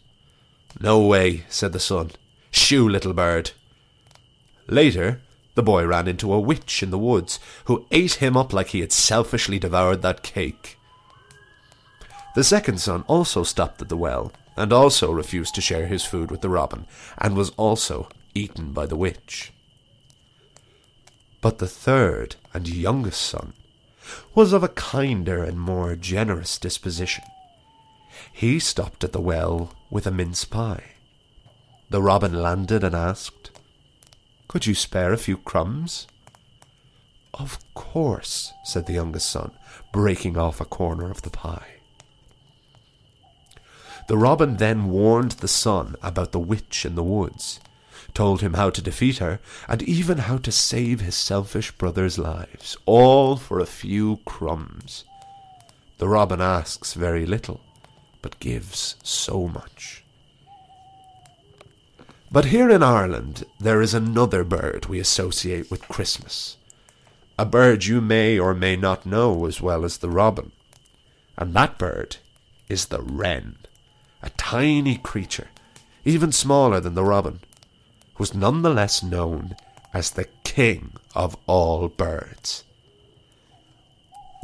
No 0.82 1.00
way, 1.00 1.44
said 1.48 1.74
the 1.74 1.80
son. 1.80 2.10
Shoo, 2.50 2.90
little 2.90 3.14
bird. 3.14 3.52
Later, 4.66 5.22
the 5.54 5.62
boy 5.62 5.86
ran 5.86 6.08
into 6.08 6.34
a 6.34 6.40
witch 6.40 6.82
in 6.82 6.90
the 6.90 6.98
woods, 6.98 7.40
who 7.66 7.86
ate 7.92 8.16
him 8.16 8.36
up 8.36 8.52
like 8.52 8.70
he 8.70 8.80
had 8.80 8.92
selfishly 8.92 9.60
devoured 9.60 10.02
that 10.02 10.24
cake. 10.24 10.80
The 12.34 12.44
second 12.44 12.82
son 12.82 13.04
also 13.06 13.44
stopped 13.44 13.80
at 13.80 13.90
the 13.90 13.96
well, 13.96 14.32
and 14.58 14.74
also 14.74 15.12
refused 15.12 15.54
to 15.54 15.62
share 15.62 15.86
his 15.86 16.04
food 16.04 16.32
with 16.32 16.42
the 16.42 16.50
robin, 16.50 16.88
and 17.20 17.38
was 17.38 17.52
also 17.58 18.10
eaten 18.34 18.72
by 18.72 18.88
the 18.88 18.98
witch. 18.98 19.54
But 21.42 21.60
the 21.60 21.68
third 21.68 22.38
and 22.56 22.68
youngest 22.68 23.22
son 23.22 23.54
was 24.36 24.54
of 24.54 24.64
a 24.64 24.70
kinder 24.70 25.44
and 25.44 25.60
more 25.60 25.96
generous 25.96 26.58
disposition. 26.58 27.24
He 28.32 28.60
stopped 28.60 29.04
at 29.04 29.12
the 29.12 29.22
well 29.22 29.74
with 29.90 30.08
a 30.08 30.12
mince 30.12 30.46
pie. 30.46 30.92
The 31.90 32.02
robin 32.02 32.34
landed 32.42 32.84
and 32.84 32.96
asked, 32.96 33.52
could 34.48 34.66
you 34.66 34.74
spare 34.74 35.14
a 35.14 35.18
few 35.18 35.38
crumbs? 35.38 36.08
Of 37.36 37.60
course, 37.76 38.52
said 38.64 38.88
the 38.88 38.94
youngest 38.94 39.30
son, 39.30 39.52
breaking 39.94 40.38
off 40.38 40.60
a 40.60 40.66
corner 40.66 41.12
of 41.12 41.22
the 41.22 41.30
pie. 41.30 41.76
The 44.08 44.18
robin 44.18 44.58
then 44.58 44.90
warned 44.90 45.34
the 45.34 45.48
son 45.48 45.96
about 46.02 46.32
the 46.32 46.40
witch 46.40 46.84
in 46.84 46.96
the 46.96 47.04
woods, 47.04 47.60
told 48.14 48.42
him 48.42 48.54
how 48.54 48.70
to 48.70 48.82
defeat 48.82 49.18
her, 49.18 49.40
and 49.68 49.82
even 49.84 50.20
how 50.20 50.38
to 50.38 50.52
save 50.52 51.02
his 51.02 51.16
selfish 51.16 51.72
brothers' 51.72 52.18
lives, 52.18 52.78
all 52.86 53.36
for 53.36 53.60
a 53.60 53.66
few 53.66 54.20
crumbs. 54.26 55.04
The 55.98 56.08
robin 56.08 56.42
asks 56.42 56.94
very 56.94 57.26
little, 57.26 57.62
but 58.22 58.40
gives 58.40 58.96
so 59.04 59.48
much. 59.48 60.04
But 62.32 62.46
here 62.46 62.70
in 62.70 62.84
Ireland, 62.84 63.44
there 63.60 63.82
is 63.82 63.94
another 63.94 64.44
bird 64.44 64.86
we 64.86 65.00
associate 65.00 65.72
with 65.72 65.88
Christmas. 65.88 66.58
A 67.40 67.46
bird 67.46 67.86
you 67.86 68.02
may 68.02 68.38
or 68.38 68.54
may 68.54 68.76
not 68.76 69.06
know 69.06 69.46
as 69.46 69.62
well 69.62 69.84
as 69.84 69.98
the 69.98 70.10
robin. 70.10 70.52
And 71.38 71.54
that 71.54 71.80
bird 71.80 72.18
is 72.68 72.88
the 72.88 73.02
wren, 73.02 73.56
a 74.22 74.30
tiny 74.32 74.98
creature, 74.98 75.48
even 76.06 76.32
smaller 76.32 76.80
than 76.80 76.94
the 76.94 77.04
robin, 77.04 77.40
who's 78.20 78.36
nonetheless 78.36 79.02
known 79.02 79.56
as 79.94 80.12
the 80.12 80.26
king 80.44 80.92
of 81.16 81.38
all 81.48 81.88
birds. 81.88 82.66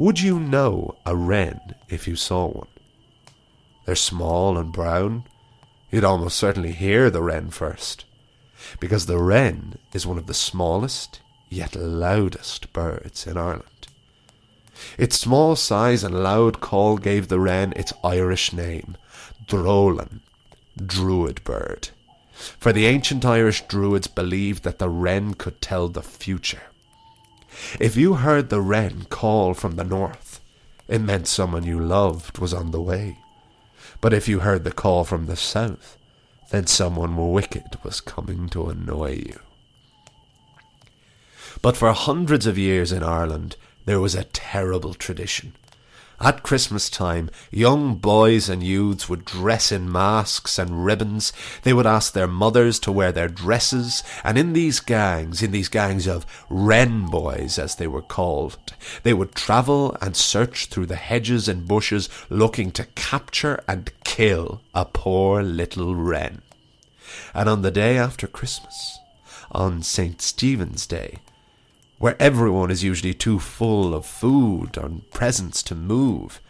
Would 0.00 0.18
you 0.18 0.40
know 0.40 0.96
a 1.04 1.14
wren 1.14 1.60
if 1.90 2.08
you 2.08 2.16
saw 2.16 2.48
one? 2.48 2.68
They're 3.84 3.94
small 3.94 4.56
and 4.56 4.72
brown, 4.72 5.24
you'd 5.90 6.04
almost 6.04 6.38
certainly 6.38 6.72
hear 6.72 7.10
the 7.10 7.22
wren 7.22 7.50
first, 7.50 8.06
because 8.80 9.04
the 9.04 9.18
wren 9.18 9.76
is 9.92 10.06
one 10.06 10.16
of 10.16 10.26
the 10.26 10.34
smallest 10.34 11.20
yet 11.50 11.76
loudest 11.76 12.72
birds 12.72 13.26
in 13.26 13.36
Ireland. 13.36 13.88
Its 14.96 15.18
small 15.18 15.54
size 15.54 16.02
and 16.02 16.22
loud 16.22 16.60
call 16.60 16.96
gave 16.96 17.28
the 17.28 17.38
wren 17.38 17.74
its 17.76 17.92
Irish 18.02 18.54
name, 18.54 18.96
Drolan, 19.46 20.20
druid 20.82 21.44
bird. 21.44 21.90
For 22.58 22.72
the 22.72 22.86
ancient 22.86 23.24
Irish 23.24 23.66
druids 23.66 24.06
believed 24.06 24.62
that 24.64 24.78
the 24.78 24.90
wren 24.90 25.34
could 25.34 25.60
tell 25.60 25.88
the 25.88 26.02
future. 26.02 26.62
If 27.80 27.96
you 27.96 28.14
heard 28.14 28.50
the 28.50 28.60
wren 28.60 29.06
call 29.08 29.54
from 29.54 29.76
the 29.76 29.84
north, 29.84 30.40
it 30.86 31.00
meant 31.00 31.26
someone 31.26 31.64
you 31.64 31.80
loved 31.80 32.38
was 32.38 32.52
on 32.52 32.70
the 32.70 32.80
way. 32.80 33.18
But 34.00 34.12
if 34.12 34.28
you 34.28 34.40
heard 34.40 34.64
the 34.64 34.72
call 34.72 35.04
from 35.04 35.26
the 35.26 35.36
south, 35.36 35.96
then 36.50 36.66
someone 36.66 37.32
wicked 37.32 37.78
was 37.82 38.00
coming 38.00 38.48
to 38.50 38.68
annoy 38.68 39.22
you. 39.26 39.40
But 41.62 41.76
for 41.76 41.90
hundreds 41.92 42.46
of 42.46 42.58
years 42.58 42.92
in 42.92 43.02
Ireland, 43.02 43.56
there 43.86 44.00
was 44.00 44.14
a 44.14 44.24
terrible 44.24 44.94
tradition 44.94 45.54
at 46.20 46.42
Christmas 46.42 46.88
time, 46.88 47.28
young 47.50 47.96
boys 47.96 48.48
and 48.48 48.62
youths 48.62 49.08
would 49.08 49.24
dress 49.24 49.70
in 49.70 49.90
masks 49.90 50.58
and 50.58 50.84
ribbons. 50.84 51.32
They 51.62 51.74
would 51.74 51.86
ask 51.86 52.12
their 52.12 52.26
mothers 52.26 52.78
to 52.80 52.92
wear 52.92 53.12
their 53.12 53.28
dresses, 53.28 54.02
and 54.24 54.38
in 54.38 54.54
these 54.54 54.80
gangs, 54.80 55.42
in 55.42 55.50
these 55.50 55.68
gangs 55.68 56.06
of 56.06 56.24
wren 56.48 57.06
boys, 57.06 57.58
as 57.58 57.76
they 57.76 57.86
were 57.86 58.02
called, 58.02 58.56
they 59.02 59.12
would 59.12 59.34
travel 59.34 59.96
and 60.00 60.16
search 60.16 60.66
through 60.66 60.86
the 60.86 60.96
hedges 60.96 61.48
and 61.48 61.68
bushes, 61.68 62.08
looking 62.30 62.70
to 62.72 62.84
capture 62.94 63.62
and 63.68 63.92
kill 64.04 64.62
a 64.74 64.86
poor 64.86 65.42
little 65.42 65.94
wren. 65.94 66.40
And 67.34 67.48
on 67.48 67.62
the 67.62 67.70
day 67.70 67.98
after 67.98 68.26
Christmas, 68.26 68.98
on 69.50 69.82
St. 69.82 70.20
Stephen's 70.22 70.86
Day, 70.86 71.18
where 71.98 72.20
everyone 72.20 72.70
is 72.70 72.84
usually 72.84 73.14
too 73.14 73.38
full 73.38 73.94
of 73.94 74.04
food 74.04 74.76
and 74.76 75.10
presents 75.10 75.62
to 75.64 75.74
move, 75.74 76.40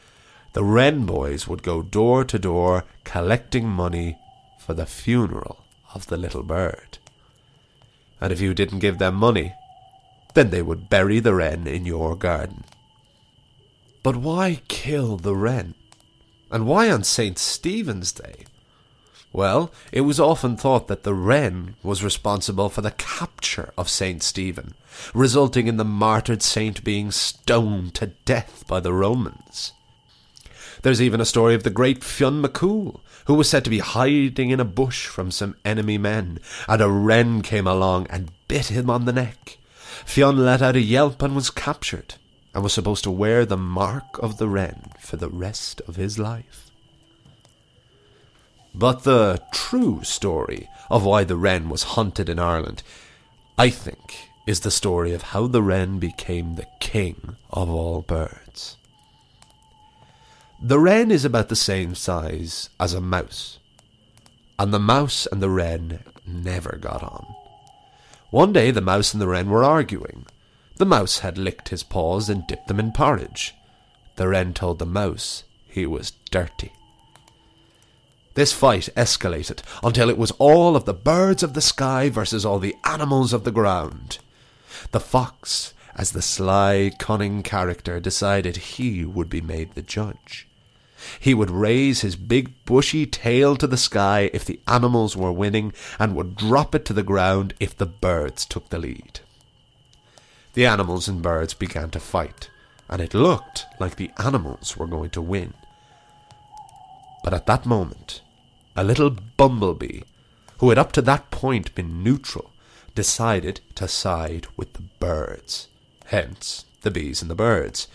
the 0.52 0.64
Wren 0.64 1.06
boys 1.06 1.46
would 1.46 1.62
go 1.62 1.82
door 1.82 2.24
to 2.24 2.38
door 2.38 2.84
collecting 3.04 3.68
money 3.68 4.18
for 4.58 4.74
the 4.74 4.86
funeral 4.86 5.64
of 5.94 6.06
the 6.06 6.16
little 6.16 6.42
bird. 6.42 6.98
And 8.20 8.32
if 8.32 8.40
you 8.40 8.54
didn't 8.54 8.80
give 8.80 8.98
them 8.98 9.14
money, 9.14 9.54
then 10.34 10.50
they 10.50 10.62
would 10.62 10.88
bury 10.88 11.20
the 11.20 11.34
wren 11.34 11.66
in 11.66 11.86
your 11.86 12.16
garden. 12.16 12.64
But 14.02 14.16
why 14.16 14.60
kill 14.68 15.16
the 15.16 15.34
wren? 15.34 15.74
And 16.50 16.66
why 16.66 16.90
on 16.90 17.04
St. 17.04 17.38
Stephen's 17.38 18.12
Day? 18.12 18.46
Well, 19.33 19.71
it 19.92 20.02
was 20.02 20.18
often 20.18 20.56
thought 20.56 20.88
that 20.88 21.02
the 21.02 21.14
wren 21.14 21.76
was 21.83 22.02
responsible 22.02 22.68
for 22.68 22.80
the 22.80 22.92
capture 22.92 23.73
of 23.76 23.90
Saint 23.90 24.23
Stephen, 24.23 24.75
resulting 25.12 25.66
in 25.66 25.76
the 25.76 25.85
martyred 25.85 26.42
saint 26.42 26.83
being 26.83 27.11
stoned 27.11 27.95
to 27.97 28.09
death 28.25 28.64
by 28.66 28.80
the 28.80 28.92
Romans. 28.92 29.73
There's 30.83 31.02
even 31.02 31.21
a 31.21 31.26
story 31.26 31.54
of 31.54 31.64
the 31.64 31.71
great 31.71 32.04
Fionn 32.04 32.42
McCool, 32.42 33.00
who 33.26 33.35
was 33.35 33.49
said 33.49 33.64
to 33.64 33.71
be 33.71 33.80
hiding 33.80 34.50
in 34.50 34.61
a 34.61 34.64
bush 34.64 35.06
from 35.06 35.30
some 35.30 35.56
enemy 35.64 35.99
men, 35.99 36.38
and 36.68 36.80
a 36.80 36.88
wren 36.88 37.42
came 37.42 37.66
along 37.66 38.06
and 38.09 38.30
bit 38.49 38.66
him 38.66 38.88
on 38.88 39.04
the 39.04 39.12
neck. 39.12 39.59
Fionn 40.04 40.38
let 40.38 40.62
out 40.62 40.76
a 40.76 40.80
yelp 40.80 41.23
and 41.23 41.35
was 41.35 41.50
captured, 41.50 42.14
and 42.54 42.62
was 42.62 42.73
supposed 42.73 43.04
to 43.04 43.11
wear 43.11 43.45
the 43.45 43.56
mark 43.56 44.18
of 44.21 44.38
the 44.38 44.49
wren 44.49 44.92
for 45.00 45.16
the 45.16 45.28
rest 45.28 45.83
of 45.88 45.97
his 45.97 46.18
life. 46.18 46.65
But 48.78 49.04
the 49.04 49.42
true 49.52 50.04
story 50.04 50.68
of 50.90 51.02
why 51.02 51.25
the 51.25 51.37
wren 51.37 51.71
was 51.71 51.95
hunted 51.95 52.28
in 52.28 52.38
Ireland, 52.38 52.83
I 53.56 53.71
think, 53.71 54.28
is 54.47 54.61
the 54.61 54.71
story 54.71 55.14
of 55.14 55.23
how 55.23 55.47
the 55.47 55.62
wren 55.62 55.99
became 55.99 56.56
the 56.56 56.66
king 56.78 57.37
of 57.49 57.71
all 57.71 58.02
birds. 58.02 58.76
The 60.61 60.78
wren 60.78 61.11
is 61.11 61.25
about 61.25 61.49
the 61.49 61.56
same 61.56 61.95
size 61.95 62.68
as 62.78 62.92
a 62.92 63.00
mouse, 63.00 63.59
and 64.59 64.75
the 64.75 64.78
mouse 64.78 65.26
and 65.33 65.42
the 65.42 65.50
wren 65.50 66.00
never 66.26 66.76
got 66.76 67.02
on. 67.02 67.35
One 68.30 68.52
day 68.52 68.71
the 68.71 68.83
mouse 68.83 69.14
and 69.14 69.23
the 69.23 69.28
wren 69.28 69.49
were 69.49 69.64
arguing. 69.64 70.26
The 70.76 70.85
mouse 70.85 71.21
had 71.21 71.38
licked 71.38 71.71
his 71.71 71.83
paws 71.83 72.28
and 72.28 72.47
dipped 72.47 72.68
them 72.68 72.78
in 72.78 72.92
porridge. 72.92 73.54
The 74.16 74.28
wren 74.28 74.52
told 74.52 74.78
the 74.78 74.87
mouse 74.87 75.45
he 75.66 75.87
was 75.87 76.12
dirty. 76.30 76.73
This 78.36 78.52
fight 78.52 78.90
escalated 78.98 79.60
until 79.82 80.10
it 80.10 80.18
was 80.18 80.30
all 80.32 80.76
of 80.76 80.84
the 80.84 80.92
birds 80.92 81.42
of 81.42 81.54
the 81.54 81.62
sky 81.62 82.10
versus 82.10 82.44
all 82.44 82.58
the 82.58 82.76
animals 82.84 83.32
of 83.32 83.44
the 83.44 83.50
ground. 83.50 84.18
The 84.90 85.00
fox, 85.00 85.72
as 85.94 86.12
the 86.12 86.20
sly, 86.20 86.92
cunning 86.98 87.42
character, 87.42 87.98
decided 87.98 88.58
he 88.58 89.06
would 89.06 89.30
be 89.30 89.40
made 89.40 89.72
the 89.72 89.80
judge. 89.80 90.46
He 91.18 91.32
would 91.32 91.50
raise 91.50 92.02
his 92.02 92.14
big 92.14 92.52
bushy 92.66 93.06
tail 93.06 93.56
to 93.56 93.66
the 93.66 93.78
sky 93.78 94.28
if 94.34 94.44
the 94.44 94.60
animals 94.68 95.16
were 95.16 95.32
winning, 95.32 95.72
and 95.98 96.14
would 96.14 96.36
drop 96.36 96.74
it 96.74 96.84
to 96.84 96.92
the 96.92 97.02
ground 97.02 97.54
if 97.58 97.74
the 97.74 97.86
birds 97.86 98.44
took 98.44 98.68
the 98.68 98.78
lead. 98.78 99.20
The 100.52 100.66
animals 100.66 101.08
and 101.08 101.22
birds 101.22 101.54
began 101.54 101.88
to 101.92 102.00
fight, 102.00 102.50
and 102.90 103.00
it 103.00 103.14
looked 103.14 103.64
like 103.80 103.96
the 103.96 104.10
animals 104.18 104.76
were 104.76 104.86
going 104.86 105.10
to 105.10 105.22
win. 105.22 105.54
But 107.24 107.32
at 107.32 107.46
that 107.46 107.64
moment, 107.64 108.20
a 108.76 108.85
little 108.85 109.11
bumblebee, 109.11 110.02
who 110.59 110.68
had 110.68 110.78
up 110.78 110.92
to 110.92 111.02
that 111.02 111.30
point 111.30 111.75
been 111.75 112.02
neutral, 112.02 112.52
decided 112.95 113.61
to 113.75 113.88
side 113.88 114.47
with 114.56 114.73
the 114.75 114.83
birds. 115.00 115.68
Hence, 116.06 116.64
the 116.83 116.90
bees 116.90 117.23
and 117.23 117.30
the 117.30 117.35
birds. 117.35 117.88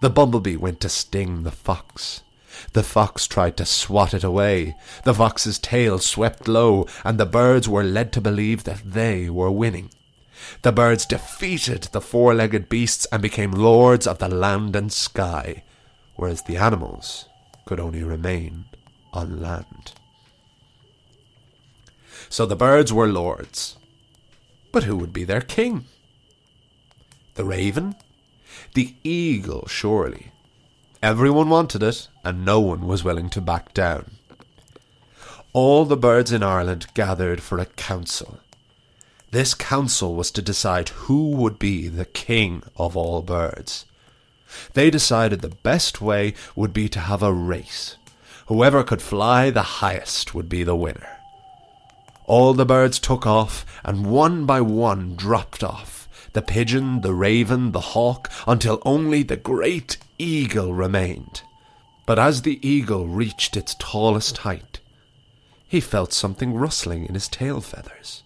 The 0.00 0.10
bumblebee 0.10 0.56
went 0.56 0.80
to 0.80 0.88
sting 0.88 1.42
the 1.42 1.50
fox. 1.50 2.22
The 2.72 2.82
fox 2.82 3.26
tried 3.26 3.56
to 3.58 3.66
swat 3.66 4.14
it 4.14 4.24
away. 4.24 4.74
The 5.04 5.14
fox's 5.14 5.58
tail 5.58 5.98
swept 5.98 6.48
low, 6.48 6.86
and 7.04 7.18
the 7.18 7.26
birds 7.26 7.68
were 7.68 7.84
led 7.84 8.12
to 8.14 8.20
believe 8.20 8.64
that 8.64 8.82
they 8.84 9.30
were 9.30 9.50
winning. 9.50 9.90
The 10.62 10.72
birds 10.72 11.04
defeated 11.04 11.88
the 11.92 12.00
four 12.00 12.34
legged 12.34 12.68
beasts 12.68 13.06
and 13.12 13.20
became 13.20 13.52
lords 13.52 14.06
of 14.06 14.18
the 14.18 14.28
land 14.28 14.74
and 14.74 14.92
sky, 14.92 15.62
whereas 16.16 16.42
the 16.42 16.56
animals 16.56 17.26
could 17.66 17.78
only 17.78 18.02
remain 18.02 18.64
on 19.12 19.40
land. 19.40 19.92
So 22.28 22.46
the 22.46 22.56
birds 22.56 22.92
were 22.92 23.08
lords. 23.08 23.76
But 24.72 24.84
who 24.84 24.96
would 24.96 25.12
be 25.12 25.24
their 25.24 25.40
king? 25.40 25.86
The 27.34 27.44
raven? 27.44 27.96
The 28.74 28.94
eagle, 29.02 29.66
surely. 29.66 30.32
Everyone 31.02 31.48
wanted 31.48 31.82
it, 31.82 32.08
and 32.22 32.44
no 32.44 32.60
one 32.60 32.86
was 32.86 33.02
willing 33.02 33.30
to 33.30 33.40
back 33.40 33.72
down. 33.72 34.12
All 35.52 35.84
the 35.84 35.96
birds 35.96 36.30
in 36.30 36.42
Ireland 36.42 36.86
gathered 36.94 37.42
for 37.42 37.58
a 37.58 37.66
council. 37.66 38.38
This 39.30 39.54
council 39.54 40.14
was 40.14 40.30
to 40.32 40.42
decide 40.42 40.90
who 40.90 41.30
would 41.30 41.58
be 41.58 41.88
the 41.88 42.04
king 42.04 42.62
of 42.76 42.96
all 42.96 43.22
birds. 43.22 43.86
They 44.74 44.90
decided 44.90 45.40
the 45.40 45.48
best 45.48 46.00
way 46.00 46.34
would 46.54 46.72
be 46.72 46.88
to 46.90 47.00
have 47.00 47.22
a 47.22 47.32
race. 47.32 47.96
Whoever 48.50 48.82
could 48.82 49.00
fly 49.00 49.50
the 49.50 49.78
highest 49.78 50.34
would 50.34 50.48
be 50.48 50.64
the 50.64 50.74
winner. 50.74 51.18
All 52.26 52.52
the 52.52 52.66
birds 52.66 52.98
took 52.98 53.24
off, 53.24 53.64
and 53.84 54.10
one 54.10 54.44
by 54.44 54.60
one 54.60 55.14
dropped 55.14 55.62
off 55.62 56.08
the 56.32 56.42
pigeon, 56.42 57.02
the 57.02 57.14
raven, 57.14 57.70
the 57.70 57.94
hawk, 57.94 58.28
until 58.48 58.82
only 58.84 59.22
the 59.22 59.36
great 59.36 59.98
eagle 60.18 60.74
remained. 60.74 61.42
But 62.06 62.18
as 62.18 62.42
the 62.42 62.58
eagle 62.68 63.06
reached 63.06 63.56
its 63.56 63.76
tallest 63.78 64.38
height, 64.38 64.80
he 65.68 65.80
felt 65.80 66.12
something 66.12 66.52
rustling 66.52 67.06
in 67.06 67.14
his 67.14 67.28
tail 67.28 67.60
feathers. 67.60 68.24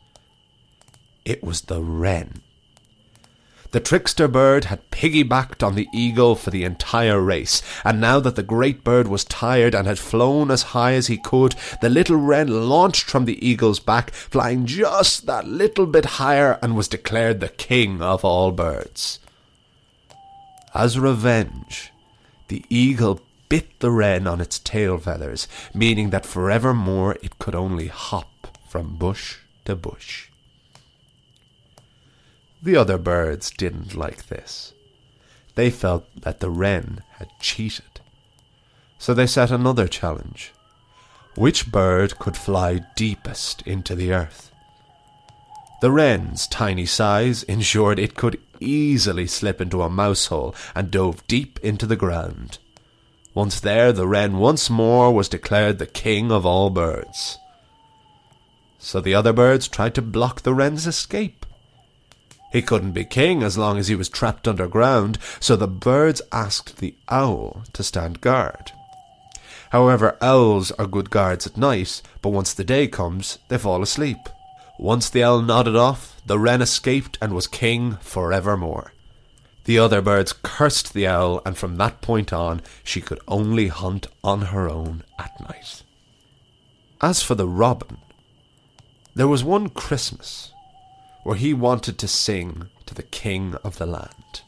It 1.27 1.45
was 1.45 1.61
the 1.63 1.83
wren. 1.83 2.41
The 3.75 3.81
trickster 3.81 4.29
bird 4.29 4.67
had 4.67 4.89
piggybacked 4.93 5.67
on 5.67 5.75
the 5.75 5.89
eagle 5.93 6.37
for 6.37 6.51
the 6.51 6.63
entire 6.63 7.21
race, 7.21 7.61
and 7.83 8.01
now 8.01 8.21
that 8.21 8.37
the 8.37 8.45
great 8.45 8.85
bird 8.85 9.09
was 9.09 9.25
tired 9.25 9.75
and 9.75 9.89
had 9.89 9.99
flown 9.99 10.53
as 10.53 10.75
high 10.79 10.93
as 10.93 11.09
he 11.09 11.17
could, 11.17 11.57
the 11.81 11.89
little 11.89 12.15
wren 12.15 12.69
launched 12.69 13.11
from 13.11 13.25
the 13.25 13.45
eagle's 13.45 13.81
back, 13.81 14.13
flying 14.13 14.65
just 14.65 15.27
that 15.27 15.49
little 15.49 15.87
bit 15.87 16.05
higher, 16.23 16.57
and 16.63 16.77
was 16.77 16.87
declared 16.87 17.41
the 17.41 17.49
king 17.49 18.01
of 18.01 18.25
all 18.25 18.53
birds. 18.53 19.19
As 20.73 20.97
revenge, 20.97 21.91
the 22.47 22.65
eagle 22.71 23.23
bit 23.49 23.81
the 23.81 23.91
wren 23.91 24.29
on 24.29 24.41
its 24.41 24.61
tail 24.61 24.99
feathers, 24.99 25.49
meaning 25.75 26.11
that 26.11 26.25
forevermore 26.25 27.17
it 27.25 27.41
could 27.41 27.57
only 27.57 27.89
hop 27.89 28.57
from 28.69 28.95
bush 28.95 29.39
to 29.65 29.75
bush. 29.75 30.29
The 32.65 32.77
other 32.77 32.97
birds 32.97 33.51
didn't 33.51 33.95
like 33.95 34.29
this. 34.29 34.73
They 35.55 35.71
felt 35.71 36.07
that 36.23 36.41
the 36.41 36.49
wren 36.49 37.03
had 37.19 37.29
cheated. 37.39 38.01
So 38.97 39.13
they 39.13 39.27
set 39.27 39.51
another 39.51 39.87
challenge. 39.87 40.51
Which 41.35 41.71
bird 41.71 42.19
could 42.19 42.39
fly 42.39 42.81
deepest 42.97 43.61
into 43.67 43.95
the 43.95 44.15
earth? 44.15 44.51
The 45.83 45.91
wren's 45.91 46.47
tiny 46.47 46.87
size 46.87 47.43
ensured 47.43 47.99
it 47.99 48.15
could 48.15 48.41
easily 48.61 49.27
slip 49.27 49.61
into 49.61 49.83
a 49.83 49.91
mouse 49.91 50.27
hole 50.29 50.55
and 50.75 50.91
dove 50.91 51.23
deep 51.27 51.61
into 51.63 51.85
the 51.85 51.97
ground. 51.97 52.57
Once 53.35 53.61
there, 53.61 53.93
the 53.93 54.07
wren 54.07 54.39
once 54.39 54.71
more 54.71 55.13
was 55.13 55.29
declared 55.29 55.79
the 55.79 55.87
king 55.87 56.33
of 56.33 56.47
all 56.47 56.71
birds. 56.71 57.37
So 58.79 59.03
the 59.03 59.15
other 59.15 59.35
birds 59.35 59.69
tried 59.69 59.95
to 59.97 60.03
block 60.03 60.41
the 60.41 60.55
wren's 60.55 60.87
escape. 60.87 61.44
He 62.55 62.63
couldn't 62.63 62.93
be 62.93 63.05
king 63.05 63.43
as 63.43 63.59
long 63.59 63.79
as 63.79 63.89
he 63.89 63.97
was 63.97 64.09
trapped 64.09 64.47
underground, 64.47 65.19
so 65.41 65.57
the 65.57 65.67
birds 65.67 66.23
asked 66.31 66.77
the 66.77 66.95
owl 67.09 67.65
to 67.73 67.83
stand 67.83 68.21
guard. 68.21 68.71
However, 69.71 70.17
owls 70.21 70.71
are 70.71 70.87
good 70.87 71.11
guards 71.11 71.49
at 71.49 71.57
night, 71.57 72.01
but 72.23 72.29
once 72.29 72.55
the 72.55 72.63
day 72.63 72.87
comes, 72.87 73.41
they 73.49 73.59
fall 73.59 73.83
asleep. 73.83 74.19
Once 74.79 75.11
the 75.11 75.25
owl 75.25 75.43
nodded 75.43 75.75
off, 75.75 76.23
the 76.25 76.39
wren 76.39 76.63
escaped 76.63 77.19
and 77.21 77.35
was 77.35 77.49
king 77.49 77.97
forevermore. 77.97 78.93
The 79.65 79.81
other 79.81 80.01
birds 80.01 80.33
cursed 80.33 80.95
the 80.95 81.09
owl, 81.09 81.43
and 81.45 81.59
from 81.59 81.75
that 81.79 82.03
point 82.03 82.33
on, 82.33 82.63
she 82.85 83.01
could 83.01 83.19
only 83.27 83.67
hunt 83.67 84.07
on 84.23 84.43
her 84.43 84.69
own 84.69 85.03
at 85.19 85.41
night. 85.41 85.83
As 87.03 87.21
for 87.21 87.35
the 87.35 87.49
robin, 87.49 87.97
there 89.17 89.27
was 89.27 89.43
one 89.43 89.71
Christmas 89.71 90.53
where 91.25 91.37
he 91.37 91.53
wanted 91.53 91.99
to 91.99 92.07
sing 92.07 92.69
to 92.87 92.95
the 92.95 93.03
king 93.03 93.57
of 93.65 93.79
the 93.79 93.87
land. 93.87 94.43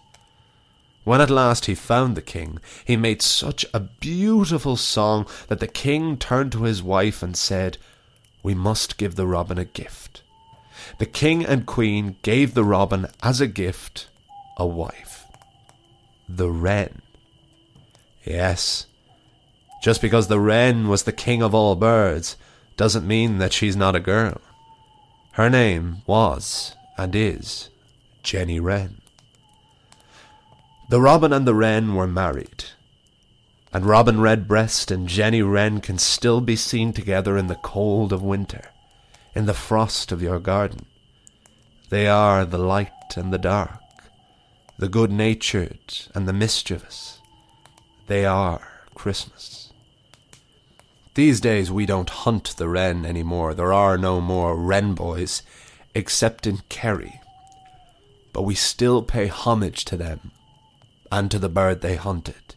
When 1.04 1.20
at 1.20 1.30
last 1.30 1.66
he 1.66 1.74
found 1.74 2.16
the 2.16 2.22
king, 2.22 2.58
he 2.84 2.96
made 2.96 3.22
such 3.22 3.64
a 3.72 3.80
beautiful 3.80 4.76
song 4.76 5.26
that 5.48 5.60
the 5.60 5.68
king 5.68 6.16
turned 6.16 6.52
to 6.52 6.64
his 6.64 6.82
wife 6.82 7.22
and 7.22 7.36
said, 7.36 7.78
We 8.42 8.54
must 8.54 8.98
give 8.98 9.14
the 9.14 9.26
robin 9.26 9.58
a 9.58 9.64
gift. 9.64 10.22
The 10.98 11.06
king 11.06 11.44
and 11.44 11.66
queen 11.66 12.16
gave 12.22 12.54
the 12.54 12.64
robin 12.64 13.06
as 13.22 13.40
a 13.40 13.46
gift 13.46 14.08
a 14.56 14.66
wife. 14.66 15.24
The 16.28 16.50
wren. 16.50 17.02
Yes, 18.24 18.86
just 19.82 20.02
because 20.02 20.26
the 20.26 20.40
wren 20.40 20.88
was 20.88 21.04
the 21.04 21.12
king 21.12 21.42
of 21.42 21.54
all 21.54 21.76
birds 21.76 22.36
doesn't 22.76 23.06
mean 23.06 23.38
that 23.38 23.52
she's 23.52 23.76
not 23.76 23.94
a 23.94 24.00
girl. 24.00 24.40
Her 25.36 25.50
name 25.50 26.00
was, 26.06 26.74
and 26.96 27.14
is, 27.14 27.68
Jenny 28.22 28.58
Wren. 28.58 29.02
The 30.88 30.98
robin 30.98 31.30
and 31.30 31.46
the 31.46 31.54
wren 31.54 31.94
were 31.94 32.06
married, 32.06 32.64
and 33.70 33.84
Robin 33.84 34.18
Redbreast 34.18 34.90
and 34.90 35.06
Jenny 35.06 35.42
Wren 35.42 35.82
can 35.82 35.98
still 35.98 36.40
be 36.40 36.56
seen 36.56 36.94
together 36.94 37.36
in 37.36 37.48
the 37.48 37.56
cold 37.56 38.14
of 38.14 38.22
winter, 38.22 38.70
in 39.34 39.44
the 39.44 39.52
frost 39.52 40.10
of 40.10 40.22
your 40.22 40.40
garden. 40.40 40.86
They 41.90 42.08
are 42.08 42.46
the 42.46 42.56
light 42.56 43.14
and 43.14 43.30
the 43.30 43.36
dark, 43.36 43.82
the 44.78 44.88
good 44.88 45.12
natured 45.12 46.08
and 46.14 46.26
the 46.26 46.32
mischievous. 46.32 47.20
They 48.06 48.24
are 48.24 48.66
Christmas. 48.94 49.65
These 51.16 51.40
days 51.40 51.72
we 51.72 51.86
don't 51.86 52.10
hunt 52.10 52.54
the 52.58 52.68
wren 52.68 53.06
any 53.06 53.22
more. 53.22 53.54
There 53.54 53.72
are 53.72 53.96
no 53.96 54.20
more 54.20 54.54
wren 54.54 54.92
boys, 54.92 55.42
except 55.94 56.46
in 56.46 56.58
Kerry. 56.68 57.22
But 58.34 58.42
we 58.42 58.54
still 58.54 59.02
pay 59.02 59.28
homage 59.28 59.86
to 59.86 59.96
them 59.96 60.32
and 61.10 61.30
to 61.30 61.38
the 61.38 61.48
bird 61.48 61.80
they 61.80 61.96
hunted 61.96 62.54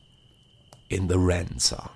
in 0.90 1.08
the 1.08 1.20
wren 1.20 1.60
song. 1.60 1.92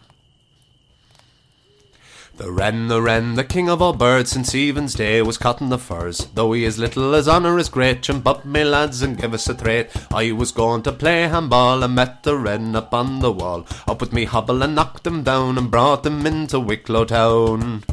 The 2.35 2.51
wren, 2.51 2.87
the 2.87 2.99
wren, 2.99 3.35
the 3.35 3.43
king 3.43 3.69
of 3.69 3.79
all 3.79 3.93
birds 3.93 4.31
since 4.31 4.55
Even's 4.55 4.95
day 4.95 5.21
was 5.21 5.37
cutting 5.37 5.69
the 5.69 5.77
furs. 5.77 6.27
Though 6.33 6.53
he 6.53 6.65
is 6.65 6.79
little, 6.79 7.13
his 7.13 7.27
honour 7.27 7.59
is 7.59 7.69
great. 7.69 8.01
Jump 8.01 8.27
up, 8.27 8.43
me 8.43 8.63
lads, 8.63 9.03
and 9.03 9.17
give 9.17 9.35
us 9.35 9.47
a 9.47 9.53
trade. 9.53 9.89
I 10.11 10.31
was 10.31 10.51
going 10.51 10.81
to 10.83 10.91
play 10.91 11.27
handball 11.27 11.83
and 11.83 11.93
met 11.93 12.23
the 12.23 12.35
wren 12.35 12.75
up 12.75 12.91
on 12.91 13.19
the 13.19 13.31
wall. 13.31 13.67
Up 13.87 14.01
with 14.01 14.13
me 14.13 14.25
hobble 14.25 14.63
and 14.63 14.73
knocked 14.73 15.05
him 15.05 15.21
down 15.21 15.59
and 15.59 15.69
brought 15.69 16.07
him 16.07 16.25
into 16.25 16.59
Wicklow 16.59 17.05
town. 17.05 17.83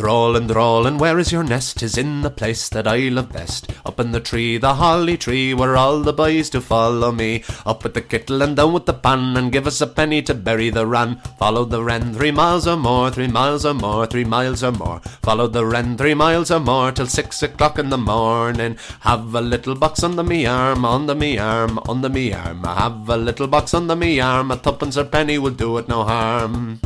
Drawlin', 0.00 0.46
drawlin', 0.46 0.96
where 0.96 1.18
is 1.18 1.30
your 1.30 1.44
nest? 1.44 1.80
Tis 1.80 1.98
in 1.98 2.22
the 2.22 2.30
place 2.30 2.70
that 2.70 2.86
I 2.86 3.10
love 3.10 3.34
best. 3.34 3.70
Up 3.84 4.00
in 4.00 4.12
the 4.12 4.20
tree, 4.20 4.56
the 4.56 4.76
holly 4.76 5.18
tree, 5.18 5.52
where 5.52 5.76
all 5.76 6.00
the 6.00 6.14
boys 6.14 6.48
do 6.48 6.62
follow 6.62 7.12
me. 7.12 7.44
Up 7.66 7.84
with 7.84 7.92
the 7.92 8.00
kittle 8.00 8.40
and 8.40 8.56
down 8.56 8.72
with 8.72 8.86
the 8.86 8.94
pan, 8.94 9.36
and 9.36 9.52
give 9.52 9.66
us 9.66 9.82
a 9.82 9.86
penny 9.86 10.22
to 10.22 10.32
bury 10.32 10.70
the 10.70 10.86
wren. 10.86 11.16
Follow 11.38 11.66
the 11.66 11.84
wren 11.84 12.14
three 12.14 12.30
miles 12.30 12.66
or 12.66 12.78
more, 12.78 13.10
three 13.10 13.26
miles 13.26 13.66
or 13.66 13.74
more, 13.74 14.06
three 14.06 14.24
miles 14.24 14.64
or 14.64 14.72
more. 14.72 15.00
Follow 15.20 15.46
the 15.46 15.66
wren 15.66 15.98
three 15.98 16.14
miles 16.14 16.50
or 16.50 16.60
more 16.60 16.92
till 16.92 17.06
six 17.06 17.42
o'clock 17.42 17.78
in 17.78 17.90
the 17.90 17.98
morning. 17.98 18.78
Have 19.00 19.34
a 19.34 19.42
little 19.42 19.74
box 19.74 20.02
under 20.02 20.22
me 20.22 20.46
arm, 20.46 20.86
under 20.86 21.14
me 21.14 21.36
arm, 21.36 21.78
under 21.86 22.08
me 22.08 22.32
arm. 22.32 22.64
Have 22.64 23.06
a 23.10 23.18
little 23.18 23.48
box 23.48 23.74
under 23.74 23.96
me 23.96 24.18
arm, 24.18 24.50
a 24.50 24.56
tuppence 24.56 24.96
or 24.96 25.04
penny 25.04 25.36
will 25.36 25.50
do 25.50 25.76
it 25.76 25.88
no 25.88 26.04
harm. 26.04 26.80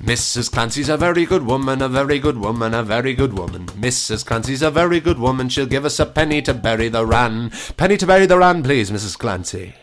Mrs. 0.00 0.52
Clancy's 0.52 0.88
a 0.88 0.96
very 0.96 1.26
good 1.26 1.44
woman, 1.44 1.82
a 1.82 1.88
very 1.88 2.18
good 2.18 2.38
woman, 2.38 2.72
a 2.72 2.82
very 2.82 3.14
good 3.14 3.36
woman. 3.36 3.66
Mrs. 3.66 4.24
Clancy's 4.24 4.62
a 4.62 4.70
very 4.70 5.00
good 5.00 5.18
woman, 5.18 5.48
she'll 5.48 5.66
give 5.66 5.84
us 5.84 5.98
a 5.98 6.06
penny 6.06 6.40
to 6.42 6.54
bury 6.54 6.88
the 6.88 7.04
ran. 7.04 7.50
Penny 7.76 7.96
to 7.96 8.06
bury 8.06 8.26
the 8.26 8.38
ran, 8.38 8.62
please, 8.62 8.90
Mrs. 8.90 9.18
Clancy. 9.18 9.74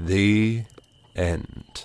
The 0.00 0.64
end. 1.14 1.84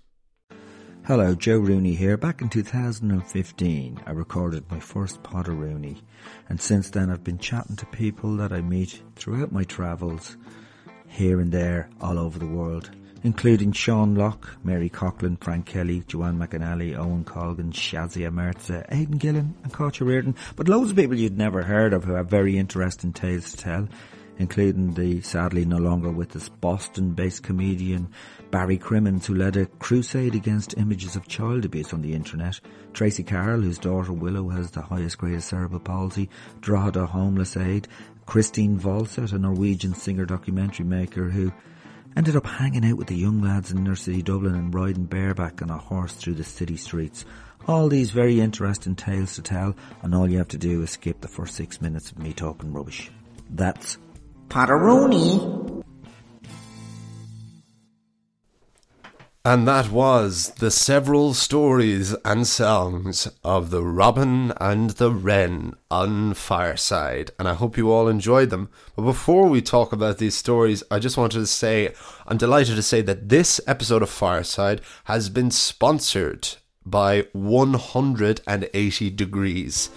Hello, 1.11 1.35
Joe 1.35 1.57
Rooney 1.57 1.93
here. 1.93 2.15
Back 2.15 2.41
in 2.41 2.47
2015, 2.47 3.99
I 4.05 4.11
recorded 4.11 4.71
my 4.71 4.79
first 4.79 5.21
Potter 5.23 5.51
Rooney, 5.51 6.01
and 6.47 6.61
since 6.61 6.89
then 6.89 7.09
I've 7.09 7.21
been 7.21 7.37
chatting 7.37 7.75
to 7.75 7.85
people 7.87 8.37
that 8.37 8.53
I 8.53 8.61
meet 8.61 9.03
throughout 9.17 9.51
my 9.51 9.65
travels, 9.65 10.37
here 11.07 11.41
and 11.41 11.51
there, 11.51 11.89
all 11.99 12.17
over 12.17 12.39
the 12.39 12.47
world, 12.47 12.91
including 13.23 13.73
Sean 13.73 14.15
Lock, 14.15 14.55
Mary 14.63 14.89
Coughlan, 14.89 15.37
Frank 15.43 15.65
Kelly, 15.65 16.01
Joanne 16.07 16.39
McNally, 16.39 16.97
Owen 16.97 17.25
Colgan, 17.25 17.73
Shazia 17.73 18.31
Mirza, 18.31 18.85
Aidan 18.87 19.17
Gillen, 19.17 19.53
and 19.65 19.73
Kocha 19.73 20.07
Reardon, 20.07 20.37
but 20.55 20.69
loads 20.69 20.91
of 20.91 20.95
people 20.95 21.17
you'd 21.17 21.37
never 21.37 21.63
heard 21.63 21.91
of 21.91 22.05
who 22.05 22.13
have 22.13 22.29
very 22.29 22.57
interesting 22.57 23.11
tales 23.11 23.51
to 23.51 23.57
tell 23.57 23.89
including 24.41 24.95
the 24.95 25.21
sadly 25.21 25.63
no 25.63 25.77
longer 25.77 26.09
with 26.09 26.35
us 26.35 26.49
Boston-based 26.49 27.43
comedian 27.43 28.09
Barry 28.49 28.77
Crimmins, 28.77 29.27
who 29.27 29.35
led 29.35 29.55
a 29.55 29.67
crusade 29.67 30.35
against 30.35 30.77
images 30.77 31.15
of 31.15 31.27
child 31.27 31.63
abuse 31.63 31.93
on 31.93 32.01
the 32.01 32.13
internet, 32.13 32.59
Tracy 32.93 33.23
Carroll, 33.23 33.61
whose 33.61 33.77
daughter 33.77 34.11
Willow 34.11 34.49
has 34.49 34.71
the 34.71 34.81
highest 34.81 35.19
grade 35.19 35.35
of 35.35 35.43
cerebral 35.43 35.79
palsy, 35.79 36.29
Drogheda 36.59 37.05
Homeless 37.05 37.55
Aid, 37.55 37.87
Christine 38.25 38.79
Volset, 38.79 39.31
a 39.31 39.37
Norwegian 39.37 39.93
singer 39.93 40.25
documentary 40.25 40.85
maker 40.85 41.29
who 41.29 41.53
ended 42.17 42.35
up 42.35 42.45
hanging 42.45 42.85
out 42.85 42.97
with 42.97 43.07
the 43.07 43.15
young 43.15 43.41
lads 43.41 43.71
in 43.71 43.77
inner 43.77 43.95
city 43.95 44.21
Dublin 44.21 44.55
and 44.55 44.73
riding 44.73 45.05
bareback 45.05 45.61
on 45.61 45.69
a 45.69 45.77
horse 45.77 46.13
through 46.13 46.33
the 46.33 46.43
city 46.43 46.77
streets. 46.77 47.25
All 47.67 47.87
these 47.89 48.11
very 48.11 48.41
interesting 48.41 48.95
tales 48.95 49.35
to 49.35 49.41
tell, 49.41 49.75
and 50.01 50.15
all 50.15 50.29
you 50.29 50.39
have 50.39 50.47
to 50.49 50.57
do 50.57 50.81
is 50.81 50.91
skip 50.91 51.21
the 51.21 51.27
first 51.27 51.55
six 51.55 51.79
minutes 51.79 52.11
of 52.11 52.19
me 52.19 52.33
talking 52.33 52.73
rubbish. 52.73 53.11
That's 53.51 53.97
Potteroni. 54.51 55.61
And 59.45 59.65
that 59.65 59.89
was 59.89 60.49
the 60.59 60.69
several 60.69 61.33
stories 61.33 62.13
and 62.25 62.45
songs 62.45 63.29
of 63.45 63.69
the 63.69 63.81
Robin 63.81 64.51
and 64.59 64.89
the 64.91 65.09
Wren 65.09 65.73
on 65.89 66.33
Fireside. 66.33 67.31
And 67.39 67.47
I 67.47 67.53
hope 67.53 67.77
you 67.77 67.93
all 67.93 68.09
enjoyed 68.09 68.49
them. 68.49 68.69
But 68.97 69.03
before 69.03 69.47
we 69.47 69.61
talk 69.61 69.93
about 69.93 70.17
these 70.17 70.35
stories, 70.35 70.83
I 70.91 70.99
just 70.99 71.15
wanted 71.15 71.39
to 71.39 71.47
say 71.47 71.93
I'm 72.27 72.37
delighted 72.37 72.75
to 72.75 72.83
say 72.83 73.01
that 73.03 73.29
this 73.29 73.61
episode 73.65 74.03
of 74.03 74.09
Fireside 74.09 74.81
has 75.05 75.29
been 75.29 75.49
sponsored 75.49 76.49
by 76.85 77.25
180 77.31 79.09
Degrees. 79.11 79.89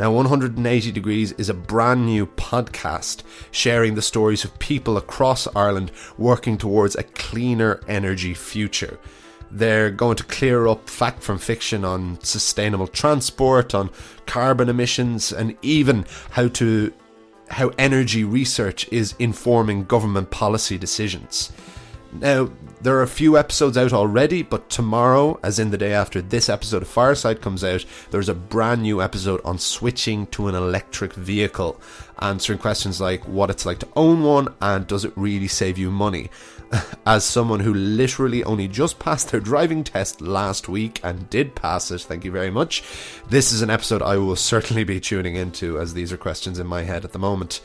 Now, 0.00 0.10
180 0.12 0.92
Degrees 0.92 1.32
is 1.32 1.50
a 1.50 1.54
brand 1.54 2.06
new 2.06 2.24
podcast 2.24 3.22
sharing 3.50 3.94
the 3.94 4.00
stories 4.00 4.44
of 4.44 4.58
people 4.58 4.96
across 4.96 5.46
Ireland 5.54 5.92
working 6.16 6.56
towards 6.56 6.96
a 6.96 7.02
cleaner 7.02 7.82
energy 7.86 8.32
future. 8.32 8.98
They're 9.50 9.90
going 9.90 10.16
to 10.16 10.24
clear 10.24 10.66
up 10.68 10.88
fact 10.88 11.22
from 11.22 11.36
fiction 11.36 11.84
on 11.84 12.18
sustainable 12.22 12.86
transport, 12.86 13.74
on 13.74 13.90
carbon 14.24 14.70
emissions, 14.70 15.34
and 15.34 15.54
even 15.60 16.06
how 16.30 16.48
to 16.48 16.94
how 17.50 17.70
energy 17.76 18.24
research 18.24 18.88
is 18.90 19.14
informing 19.18 19.84
government 19.84 20.30
policy 20.30 20.78
decisions. 20.78 21.52
Now, 22.12 22.50
there 22.80 22.96
are 22.96 23.02
a 23.02 23.08
few 23.08 23.38
episodes 23.38 23.76
out 23.76 23.92
already, 23.92 24.42
but 24.42 24.68
tomorrow, 24.68 25.38
as 25.42 25.58
in 25.58 25.70
the 25.70 25.78
day 25.78 25.92
after 25.92 26.20
this 26.20 26.48
episode 26.48 26.82
of 26.82 26.88
Fireside 26.88 27.40
comes 27.40 27.62
out, 27.62 27.84
there's 28.10 28.28
a 28.28 28.34
brand 28.34 28.82
new 28.82 29.00
episode 29.00 29.40
on 29.44 29.58
switching 29.58 30.26
to 30.28 30.48
an 30.48 30.56
electric 30.56 31.12
vehicle, 31.12 31.80
answering 32.20 32.58
questions 32.58 33.00
like 33.00 33.26
what 33.28 33.50
it's 33.50 33.64
like 33.64 33.78
to 33.80 33.88
own 33.94 34.24
one 34.24 34.48
and 34.60 34.86
does 34.86 35.04
it 35.04 35.12
really 35.14 35.46
save 35.46 35.78
you 35.78 35.90
money. 35.90 36.30
As 37.06 37.24
someone 37.24 37.60
who 37.60 37.74
literally 37.74 38.42
only 38.42 38.66
just 38.66 38.98
passed 38.98 39.30
their 39.30 39.40
driving 39.40 39.84
test 39.84 40.20
last 40.20 40.68
week 40.68 41.00
and 41.04 41.30
did 41.30 41.54
pass 41.54 41.90
it, 41.92 42.00
thank 42.00 42.24
you 42.24 42.32
very 42.32 42.50
much, 42.50 42.82
this 43.28 43.52
is 43.52 43.62
an 43.62 43.70
episode 43.70 44.02
I 44.02 44.16
will 44.16 44.36
certainly 44.36 44.82
be 44.82 45.00
tuning 45.00 45.36
into 45.36 45.78
as 45.78 45.94
these 45.94 46.12
are 46.12 46.16
questions 46.16 46.58
in 46.58 46.66
my 46.66 46.82
head 46.82 47.04
at 47.04 47.12
the 47.12 47.18
moment. 47.18 47.60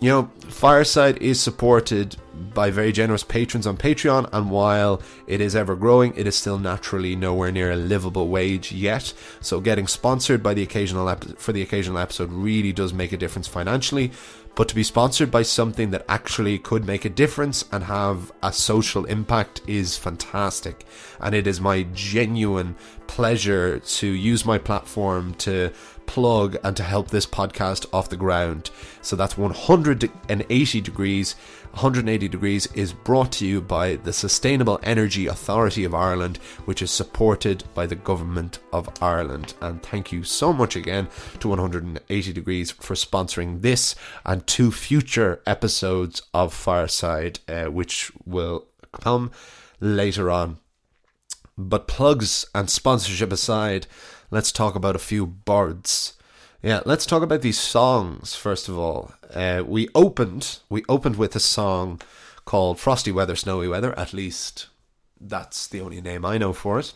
You 0.00 0.10
know, 0.10 0.30
Fireside 0.48 1.18
is 1.18 1.40
supported 1.40 2.14
by 2.54 2.70
very 2.70 2.92
generous 2.92 3.24
patrons 3.24 3.66
on 3.66 3.76
Patreon, 3.76 4.28
and 4.32 4.48
while 4.48 5.02
it 5.26 5.40
is 5.40 5.56
ever 5.56 5.74
growing, 5.74 6.14
it 6.16 6.24
is 6.24 6.36
still 6.36 6.56
naturally 6.58 7.16
nowhere 7.16 7.50
near 7.50 7.72
a 7.72 7.76
livable 7.76 8.28
wage 8.28 8.70
yet. 8.70 9.12
So, 9.40 9.60
getting 9.60 9.88
sponsored 9.88 10.40
by 10.40 10.54
the 10.54 10.62
occasional 10.62 11.08
ep- 11.08 11.36
for 11.38 11.52
the 11.52 11.62
occasional 11.62 11.98
episode 11.98 12.30
really 12.30 12.72
does 12.72 12.92
make 12.92 13.12
a 13.12 13.16
difference 13.16 13.48
financially. 13.48 14.12
But 14.54 14.68
to 14.68 14.74
be 14.74 14.82
sponsored 14.82 15.30
by 15.30 15.42
something 15.42 15.90
that 15.90 16.04
actually 16.08 16.58
could 16.58 16.84
make 16.84 17.04
a 17.04 17.10
difference 17.10 17.64
and 17.70 17.84
have 17.84 18.32
a 18.42 18.52
social 18.52 19.04
impact 19.04 19.60
is 19.66 19.96
fantastic. 19.96 20.84
And 21.20 21.34
it 21.34 21.46
is 21.46 21.60
my 21.60 21.84
genuine 21.94 22.74
pleasure 23.06 23.78
to 23.78 24.06
use 24.06 24.44
my 24.44 24.58
platform 24.58 25.34
to 25.34 25.72
plug 26.08 26.56
and 26.64 26.76
to 26.76 26.82
help 26.82 27.08
this 27.08 27.26
podcast 27.26 27.86
off 27.92 28.08
the 28.08 28.16
ground. 28.16 28.70
So 29.02 29.14
that's 29.14 29.38
180 29.38 30.80
degrees. 30.80 31.36
180 31.72 32.28
Degrees 32.28 32.66
is 32.74 32.92
brought 32.92 33.30
to 33.30 33.46
you 33.46 33.60
by 33.60 33.96
the 33.96 34.12
Sustainable 34.12 34.80
Energy 34.82 35.26
Authority 35.26 35.84
of 35.84 35.94
Ireland, 35.94 36.38
which 36.64 36.82
is 36.82 36.90
supported 36.90 37.62
by 37.74 37.86
the 37.86 37.94
Government 37.94 38.58
of 38.72 38.88
Ireland. 39.00 39.54
And 39.60 39.80
thank 39.82 40.10
you 40.10 40.24
so 40.24 40.52
much 40.52 40.74
again 40.74 41.08
to 41.38 41.48
180 41.48 42.32
Degrees 42.32 42.70
for 42.72 42.94
sponsoring 42.94 43.60
this 43.60 43.94
and 44.24 44.44
two 44.46 44.72
future 44.72 45.40
episodes 45.46 46.22
of 46.32 46.52
Fireside, 46.52 47.38
uh, 47.46 47.66
which 47.66 48.10
will 48.24 48.66
come 48.90 49.30
later 49.78 50.30
on. 50.30 50.58
But 51.56 51.86
plugs 51.86 52.46
and 52.54 52.70
sponsorship 52.70 53.32
aside, 53.32 53.86
let's 54.30 54.52
talk 54.52 54.74
about 54.74 54.96
a 54.96 55.00
few 55.00 55.26
birds. 55.26 56.14
Yeah, 56.62 56.80
let's 56.84 57.06
talk 57.06 57.22
about 57.22 57.42
these 57.42 57.58
songs 57.58 58.34
first 58.34 58.68
of 58.68 58.78
all. 58.78 59.12
Uh, 59.32 59.62
we 59.66 59.88
opened 59.94 60.58
we 60.68 60.82
opened 60.88 61.16
with 61.16 61.36
a 61.36 61.40
song 61.40 62.00
called 62.44 62.80
"Frosty 62.80 63.12
Weather, 63.12 63.36
Snowy 63.36 63.68
Weather." 63.68 63.96
At 63.98 64.12
least 64.12 64.68
that's 65.20 65.66
the 65.66 65.80
only 65.80 66.00
name 66.00 66.24
I 66.24 66.38
know 66.38 66.52
for 66.52 66.78
it. 66.78 66.94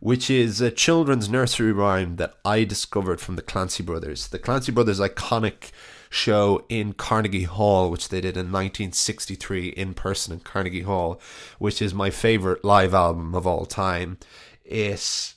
Which 0.00 0.28
is 0.28 0.60
a 0.60 0.70
children's 0.70 1.30
nursery 1.30 1.72
rhyme 1.72 2.16
that 2.16 2.34
I 2.44 2.64
discovered 2.64 3.20
from 3.20 3.36
the 3.36 3.42
Clancy 3.42 3.82
Brothers. 3.82 4.28
The 4.28 4.38
Clancy 4.38 4.70
Brothers' 4.70 5.00
iconic 5.00 5.70
show 6.10 6.64
in 6.68 6.92
Carnegie 6.92 7.44
Hall, 7.44 7.90
which 7.90 8.10
they 8.10 8.20
did 8.20 8.36
in 8.36 8.52
1963 8.52 9.68
in 9.68 9.94
person 9.94 10.34
in 10.34 10.40
Carnegie 10.40 10.82
Hall, 10.82 11.20
which 11.58 11.80
is 11.80 11.94
my 11.94 12.10
favorite 12.10 12.64
live 12.64 12.92
album 12.92 13.34
of 13.34 13.46
all 13.46 13.64
time. 13.64 14.18
It, 14.64 15.34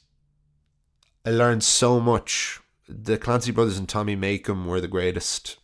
I 1.28 1.32
learned 1.32 1.66
so 1.66 2.00
much. 2.00 2.62
The 2.88 3.18
Clancy 3.18 3.52
brothers 3.52 3.78
and 3.78 3.90
Tommy 3.90 4.16
Makem 4.16 4.66
were 4.66 4.80
the 4.80 4.88
greatest 4.88 5.58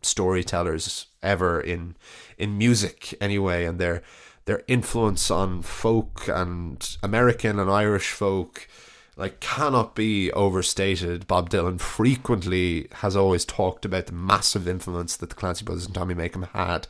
storytellers 0.00 1.08
ever 1.22 1.60
in 1.60 1.96
in 2.38 2.56
music 2.56 3.14
anyway 3.20 3.66
and 3.66 3.78
their 3.78 4.00
their 4.46 4.62
influence 4.66 5.30
on 5.30 5.60
folk 5.60 6.26
and 6.26 6.96
American 7.02 7.58
and 7.58 7.70
Irish 7.70 8.12
folk 8.12 8.66
like 9.14 9.40
cannot 9.40 9.94
be 9.94 10.32
overstated. 10.32 11.26
Bob 11.26 11.50
Dylan 11.50 11.78
frequently 11.78 12.88
has 13.02 13.14
always 13.14 13.44
talked 13.44 13.84
about 13.84 14.06
the 14.06 14.14
massive 14.14 14.66
influence 14.66 15.18
that 15.18 15.28
the 15.28 15.36
Clancy 15.36 15.66
Brothers 15.66 15.84
and 15.84 15.94
Tommy 15.94 16.14
Makem 16.14 16.48
had 16.52 16.88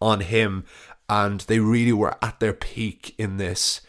on 0.00 0.20
him, 0.20 0.64
and 1.08 1.40
they 1.40 1.58
really 1.58 1.92
were 1.92 2.16
at 2.22 2.38
their 2.38 2.52
peak 2.52 3.12
in 3.18 3.38
this. 3.38 3.80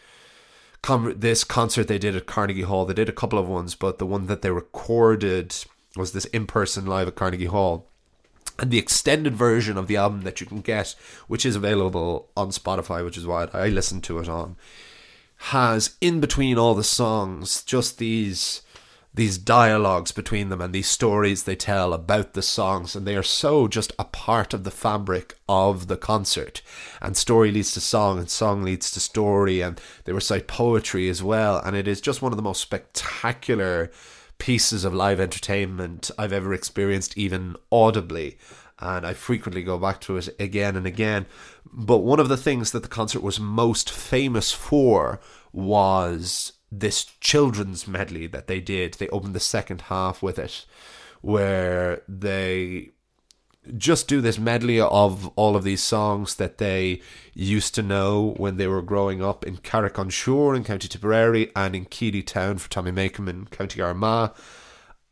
This 1.16 1.44
concert 1.44 1.88
they 1.88 1.98
did 1.98 2.16
at 2.16 2.26
Carnegie 2.26 2.62
Hall. 2.62 2.84
They 2.84 2.94
did 2.94 3.08
a 3.08 3.12
couple 3.12 3.38
of 3.38 3.48
ones, 3.48 3.74
but 3.74 3.98
the 3.98 4.06
one 4.06 4.26
that 4.26 4.42
they 4.42 4.50
recorded 4.50 5.54
was 5.96 6.12
this 6.12 6.24
in 6.26 6.46
person 6.46 6.86
live 6.86 7.08
at 7.08 7.14
Carnegie 7.14 7.46
Hall 7.46 7.86
and 8.58 8.70
the 8.70 8.78
extended 8.78 9.34
version 9.34 9.76
of 9.76 9.86
the 9.86 9.96
album 9.96 10.22
that 10.22 10.40
you 10.40 10.46
can 10.46 10.60
get, 10.60 10.94
which 11.28 11.46
is 11.46 11.56
available 11.56 12.28
on 12.36 12.50
Spotify, 12.50 13.04
which 13.04 13.16
is 13.16 13.26
why 13.26 13.48
I 13.52 13.68
listen 13.68 14.00
to 14.02 14.18
it 14.18 14.28
on, 14.28 14.56
has 15.36 15.96
in 16.00 16.20
between 16.20 16.58
all 16.58 16.74
the 16.74 16.84
songs 16.84 17.62
just 17.62 17.98
these 17.98 18.62
these 19.18 19.36
dialogues 19.36 20.12
between 20.12 20.48
them 20.48 20.60
and 20.60 20.72
these 20.72 20.88
stories 20.88 21.42
they 21.42 21.56
tell 21.56 21.92
about 21.92 22.32
the 22.32 22.42
songs 22.42 22.94
and 22.96 23.06
they 23.06 23.16
are 23.16 23.22
so 23.22 23.68
just 23.68 23.92
a 23.98 24.04
part 24.04 24.54
of 24.54 24.64
the 24.64 24.70
fabric 24.70 25.34
of 25.48 25.88
the 25.88 25.96
concert 25.96 26.62
and 27.02 27.16
story 27.16 27.50
leads 27.50 27.72
to 27.72 27.80
song 27.80 28.18
and 28.18 28.30
song 28.30 28.62
leads 28.62 28.90
to 28.90 29.00
story 29.00 29.60
and 29.60 29.80
they 30.04 30.12
recite 30.12 30.46
poetry 30.46 31.08
as 31.08 31.22
well 31.22 31.58
and 31.58 31.76
it 31.76 31.86
is 31.86 32.00
just 32.00 32.22
one 32.22 32.32
of 32.32 32.36
the 32.36 32.42
most 32.42 32.60
spectacular 32.60 33.90
pieces 34.38 34.84
of 34.84 34.94
live 34.94 35.20
entertainment 35.20 36.10
I've 36.16 36.32
ever 36.32 36.54
experienced, 36.54 37.18
even 37.18 37.56
audibly. 37.70 38.38
And 38.78 39.04
I 39.04 39.12
frequently 39.12 39.62
go 39.62 39.76
back 39.78 40.00
to 40.02 40.16
it 40.16 40.28
again 40.38 40.76
and 40.76 40.86
again. 40.86 41.26
But 41.70 41.98
one 41.98 42.20
of 42.20 42.28
the 42.28 42.36
things 42.36 42.70
that 42.70 42.84
the 42.84 42.88
concert 42.88 43.22
was 43.22 43.40
most 43.40 43.90
famous 43.90 44.52
for 44.52 45.20
was 45.52 46.52
this 46.70 47.04
children's 47.20 47.86
medley 47.88 48.26
that 48.26 48.46
they 48.46 48.60
did. 48.60 48.94
They 48.94 49.08
opened 49.08 49.34
the 49.34 49.40
second 49.40 49.82
half 49.82 50.22
with 50.22 50.38
it, 50.38 50.64
where 51.20 52.02
they 52.08 52.90
just 53.76 54.08
do 54.08 54.20
this 54.20 54.38
medley 54.38 54.80
of 54.80 55.28
all 55.36 55.54
of 55.54 55.64
these 55.64 55.82
songs 55.82 56.36
that 56.36 56.58
they 56.58 57.02
used 57.34 57.74
to 57.74 57.82
know 57.82 58.34
when 58.38 58.56
they 58.56 58.66
were 58.66 58.80
growing 58.80 59.22
up 59.22 59.44
in 59.44 59.58
Carrick-on-Suir 59.58 60.54
in 60.54 60.64
County 60.64 60.88
Tipperary 60.88 61.50
and 61.54 61.76
in 61.76 61.84
Keady 61.84 62.26
Town 62.26 62.58
for 62.58 62.70
Tommy 62.70 62.92
Makem 62.92 63.28
in 63.28 63.46
County 63.46 63.82
Armagh. 63.82 64.34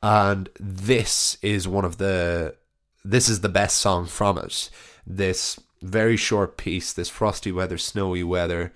And 0.02 0.48
this 0.58 1.36
is 1.42 1.68
one 1.68 1.84
of 1.84 1.98
the 1.98 2.56
this 3.04 3.28
is 3.28 3.40
the 3.40 3.48
best 3.48 3.78
song 3.78 4.06
from 4.06 4.36
it. 4.38 4.68
This 5.06 5.60
very 5.80 6.16
short 6.16 6.56
piece, 6.56 6.92
this 6.92 7.08
frosty 7.08 7.52
weather, 7.52 7.78
snowy 7.78 8.24
weather, 8.24 8.72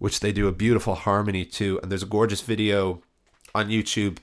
which 0.00 0.18
they 0.18 0.32
do 0.32 0.48
a 0.48 0.52
beautiful 0.52 0.96
harmony 0.96 1.44
to, 1.44 1.78
and 1.80 1.92
there's 1.92 2.02
a 2.02 2.06
gorgeous 2.06 2.40
video 2.40 3.00
on 3.54 3.68
YouTube 3.68 4.18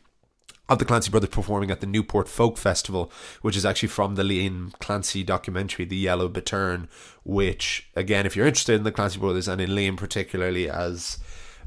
of 0.67 0.79
the 0.79 0.85
Clancy 0.85 1.09
brothers 1.09 1.29
performing 1.29 1.71
at 1.71 1.79
the 1.79 1.87
Newport 1.87 2.27
Folk 2.27 2.57
Festival, 2.57 3.09
which 3.41 3.55
is 3.55 3.65
actually 3.65 3.89
from 3.89 4.15
the 4.15 4.23
Liam 4.23 4.77
Clancy 4.79 5.23
documentary, 5.23 5.85
The 5.85 5.95
Yellow 5.95 6.27
Bittern, 6.27 6.89
which, 7.23 7.89
again, 7.95 8.25
if 8.25 8.35
you're 8.35 8.47
interested 8.47 8.75
in 8.75 8.83
the 8.83 8.91
Clancy 8.91 9.19
brothers 9.19 9.47
and 9.47 9.61
in 9.61 9.69
Liam 9.69 9.95
particularly 9.95 10.69
as 10.69 11.19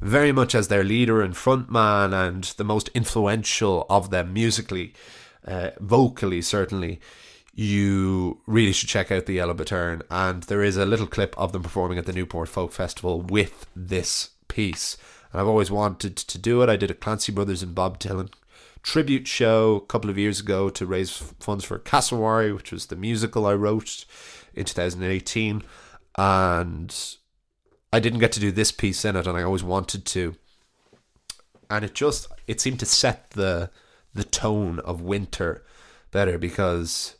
very 0.02 0.32
much 0.32 0.54
as 0.54 0.68
their 0.68 0.84
leader 0.84 1.22
and 1.22 1.34
frontman 1.34 2.12
and 2.12 2.44
the 2.56 2.64
most 2.64 2.88
influential 2.88 3.86
of 3.88 4.10
them 4.10 4.32
musically, 4.32 4.92
uh, 5.46 5.70
vocally 5.78 6.42
certainly, 6.42 7.00
you 7.54 8.40
really 8.46 8.72
should 8.72 8.88
check 8.88 9.10
out 9.10 9.26
The 9.26 9.34
Yellow 9.34 9.54
Bittern. 9.54 10.02
And 10.10 10.44
there 10.44 10.62
is 10.62 10.76
a 10.76 10.86
little 10.86 11.06
clip 11.06 11.36
of 11.36 11.52
them 11.52 11.62
performing 11.62 11.98
at 11.98 12.06
the 12.06 12.12
Newport 12.12 12.48
Folk 12.48 12.72
Festival 12.72 13.20
with 13.20 13.66
this 13.74 14.30
piece. 14.48 14.96
And 15.32 15.40
I've 15.40 15.48
always 15.48 15.70
wanted 15.70 16.16
to 16.16 16.38
do 16.38 16.62
it. 16.62 16.68
I 16.68 16.76
did 16.76 16.90
a 16.90 16.94
Clancy 16.94 17.32
Brothers 17.32 17.62
and 17.62 17.74
Bob 17.74 17.98
Dylan 17.98 18.32
tribute 18.82 19.28
show 19.28 19.76
a 19.76 19.86
couple 19.86 20.10
of 20.10 20.18
years 20.18 20.40
ago 20.40 20.70
to 20.70 20.86
raise 20.86 21.10
funds 21.10 21.64
for 21.64 21.78
Cassowary, 21.78 22.52
which 22.52 22.72
was 22.72 22.86
the 22.86 22.96
musical 22.96 23.46
I 23.46 23.54
wrote 23.54 24.04
in 24.54 24.64
2018. 24.64 25.62
And 26.16 26.96
I 27.92 28.00
didn't 28.00 28.20
get 28.20 28.32
to 28.32 28.40
do 28.40 28.50
this 28.50 28.72
piece 28.72 29.04
in 29.04 29.16
it, 29.16 29.26
and 29.26 29.36
I 29.36 29.42
always 29.42 29.62
wanted 29.62 30.04
to. 30.06 30.36
And 31.68 31.84
it 31.84 31.94
just 31.94 32.26
it 32.46 32.60
seemed 32.60 32.80
to 32.80 32.86
set 32.86 33.30
the 33.30 33.70
the 34.12 34.24
tone 34.24 34.80
of 34.80 35.00
winter 35.00 35.64
better 36.10 36.36
because 36.36 37.14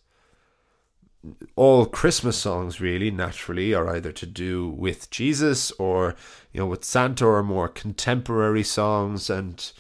all 1.55 1.87
Christmas 1.87 2.39
songs 2.39 2.81
really 2.81 3.11
naturally 3.11 3.75
are 3.75 3.89
either 3.95 4.13
to 4.13 4.27
do 4.27 4.69
with 4.71 5.11
Jesus 5.11 5.71
or 5.73 6.15
you 6.53 6.61
know 6.61 6.67
with 6.67 6.85
Santa 6.85 7.27
or 7.27 7.43
more 7.43 7.69
contemporary 7.69 8.63
songs 8.63 9.29
and 9.29 9.73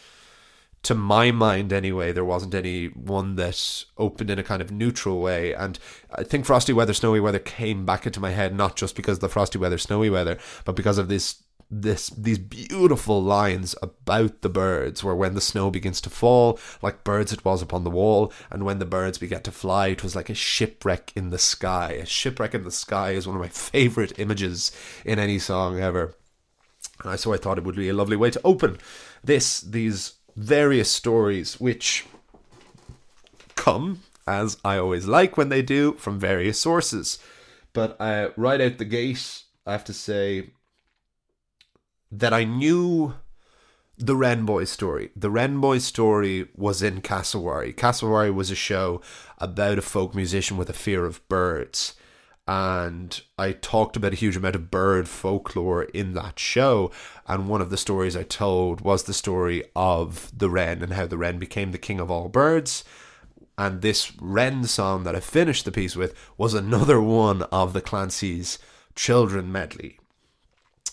to 0.82 0.94
my 0.94 1.30
mind 1.30 1.72
anyway, 1.72 2.10
there 2.10 2.24
wasn't 2.24 2.54
any 2.54 2.86
one 2.86 3.36
that 3.36 3.84
opened 3.98 4.30
in 4.30 4.38
a 4.38 4.42
kind 4.42 4.62
of 4.62 4.70
neutral 4.70 5.20
way. 5.20 5.52
And 5.52 5.78
I 6.14 6.24
think 6.24 6.46
Frosty 6.46 6.72
Weather, 6.72 6.94
Snowy 6.94 7.20
Weather 7.20 7.38
came 7.38 7.84
back 7.84 8.06
into 8.06 8.20
my 8.20 8.30
head 8.30 8.54
not 8.54 8.76
just 8.76 8.96
because 8.96 9.18
of 9.18 9.20
the 9.20 9.28
Frosty 9.28 9.58
Weather, 9.58 9.76
Snowy 9.76 10.08
Weather, 10.08 10.38
but 10.64 10.76
because 10.76 10.96
of 10.96 11.08
this 11.08 11.42
this 11.70 12.08
these 12.10 12.38
beautiful 12.38 13.22
lines 13.22 13.74
about 13.80 14.40
the 14.40 14.48
birds 14.48 15.04
where 15.04 15.14
when 15.14 15.34
the 15.34 15.40
snow 15.40 15.70
begins 15.70 16.00
to 16.00 16.10
fall 16.10 16.58
like 16.82 17.04
birds 17.04 17.32
it 17.32 17.44
was 17.44 17.62
upon 17.62 17.84
the 17.84 17.90
wall 17.90 18.32
and 18.50 18.64
when 18.64 18.80
the 18.80 18.84
birds 18.84 19.18
began 19.18 19.40
to 19.42 19.52
fly 19.52 19.86
it 19.88 20.02
was 20.02 20.16
like 20.16 20.28
a 20.28 20.34
shipwreck 20.34 21.12
in 21.14 21.30
the 21.30 21.38
sky 21.38 21.92
a 21.92 22.06
shipwreck 22.06 22.54
in 22.54 22.64
the 22.64 22.70
sky 22.72 23.12
is 23.12 23.26
one 23.26 23.36
of 23.36 23.42
my 23.42 23.48
favorite 23.48 24.18
images 24.18 24.72
in 25.04 25.18
any 25.18 25.38
song 25.38 25.78
ever 25.78 26.14
And 27.04 27.20
so 27.20 27.32
i 27.32 27.36
thought 27.36 27.58
it 27.58 27.64
would 27.64 27.76
be 27.76 27.88
a 27.88 27.94
lovely 27.94 28.16
way 28.16 28.30
to 28.30 28.40
open 28.42 28.78
this 29.22 29.60
these 29.60 30.14
various 30.36 30.90
stories 30.90 31.60
which 31.60 32.06
come, 33.60 34.00
as 34.26 34.56
I 34.64 34.78
always 34.78 35.06
like 35.06 35.36
when 35.36 35.50
they 35.50 35.62
do, 35.62 35.92
from 35.94 36.18
various 36.18 36.58
sources. 36.58 37.18
But 37.72 37.96
uh, 38.00 38.30
right 38.36 38.60
out 38.60 38.78
the 38.78 38.84
gate, 38.84 39.42
I 39.66 39.72
have 39.72 39.84
to 39.84 39.92
say 39.92 40.50
that 42.10 42.32
I 42.32 42.44
knew 42.44 43.14
the 43.96 44.16
Wren 44.16 44.44
Boy 44.44 44.64
story. 44.64 45.10
The 45.14 45.30
Wren 45.30 45.60
Boy 45.60 45.78
story 45.78 46.48
was 46.56 46.82
in 46.82 47.00
Cassowary. 47.02 47.72
Cassowary 47.72 48.30
was 48.30 48.50
a 48.50 48.54
show 48.54 49.00
about 49.38 49.78
a 49.78 49.82
folk 49.82 50.14
musician 50.14 50.56
with 50.56 50.70
a 50.70 50.74
fear 50.74 51.04
of 51.04 51.26
birds 51.28 51.94
and 52.52 53.20
I 53.38 53.52
talked 53.52 53.96
about 53.96 54.12
a 54.12 54.16
huge 54.16 54.36
amount 54.36 54.56
of 54.56 54.72
bird 54.72 55.08
folklore 55.08 55.84
in 55.84 56.14
that 56.14 56.40
show. 56.40 56.90
And 57.28 57.48
one 57.48 57.60
of 57.60 57.70
the 57.70 57.76
stories 57.76 58.16
I 58.16 58.24
told 58.24 58.80
was 58.80 59.04
the 59.04 59.14
story 59.14 59.62
of 59.76 60.36
the 60.36 60.50
wren 60.50 60.82
and 60.82 60.94
how 60.94 61.06
the 61.06 61.16
wren 61.16 61.38
became 61.38 61.70
the 61.70 61.78
king 61.78 62.00
of 62.00 62.10
all 62.10 62.28
birds. 62.28 62.82
And 63.56 63.82
this 63.82 64.12
wren 64.20 64.64
song 64.64 65.04
that 65.04 65.14
I 65.14 65.20
finished 65.20 65.64
the 65.64 65.70
piece 65.70 65.94
with 65.94 66.12
was 66.36 66.52
another 66.52 67.00
one 67.00 67.42
of 67.52 67.72
the 67.72 67.80
Clancy's 67.80 68.58
children 68.96 69.52
medley. 69.52 69.99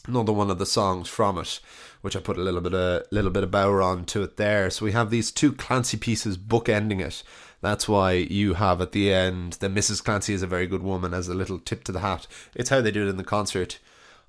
Another 0.07 0.33
one 0.33 0.49
of 0.49 0.57
the 0.57 0.65
songs 0.65 1.07
from 1.07 1.37
it, 1.37 1.59
which 2.01 2.15
I 2.15 2.19
put 2.19 2.37
a 2.37 2.41
little 2.41 2.61
bit 2.61 2.73
of 2.73 3.03
little 3.11 3.31
bit 3.31 3.43
of 3.43 3.51
bower 3.51 3.81
on 3.81 4.05
to 4.05 4.23
it 4.23 4.37
there. 4.37 4.69
So 4.69 4.85
we 4.85 4.93
have 4.93 5.09
these 5.09 5.31
two 5.31 5.53
Clancy 5.53 5.97
pieces 5.97 6.37
bookending 6.37 7.01
it 7.01 7.23
that's 7.61 7.87
why 7.87 8.13
you 8.13 8.55
have 8.55 8.81
at 8.81 8.91
the 8.91 9.11
end 9.11 9.53
that 9.53 9.73
Mrs. 9.73 10.03
Clancy 10.03 10.33
is 10.33 10.43
a 10.43 10.47
very 10.47 10.67
good 10.67 10.83
woman 10.83 11.13
as 11.13 11.27
a 11.27 11.33
little 11.33 11.59
tip 11.59 11.83
to 11.85 11.91
the 11.91 12.01
hat. 12.01 12.27
It's 12.55 12.69
how 12.69 12.81
they 12.81 12.91
do 12.91 13.05
it 13.05 13.09
in 13.09 13.17
the 13.17 13.23
concert. 13.23 13.79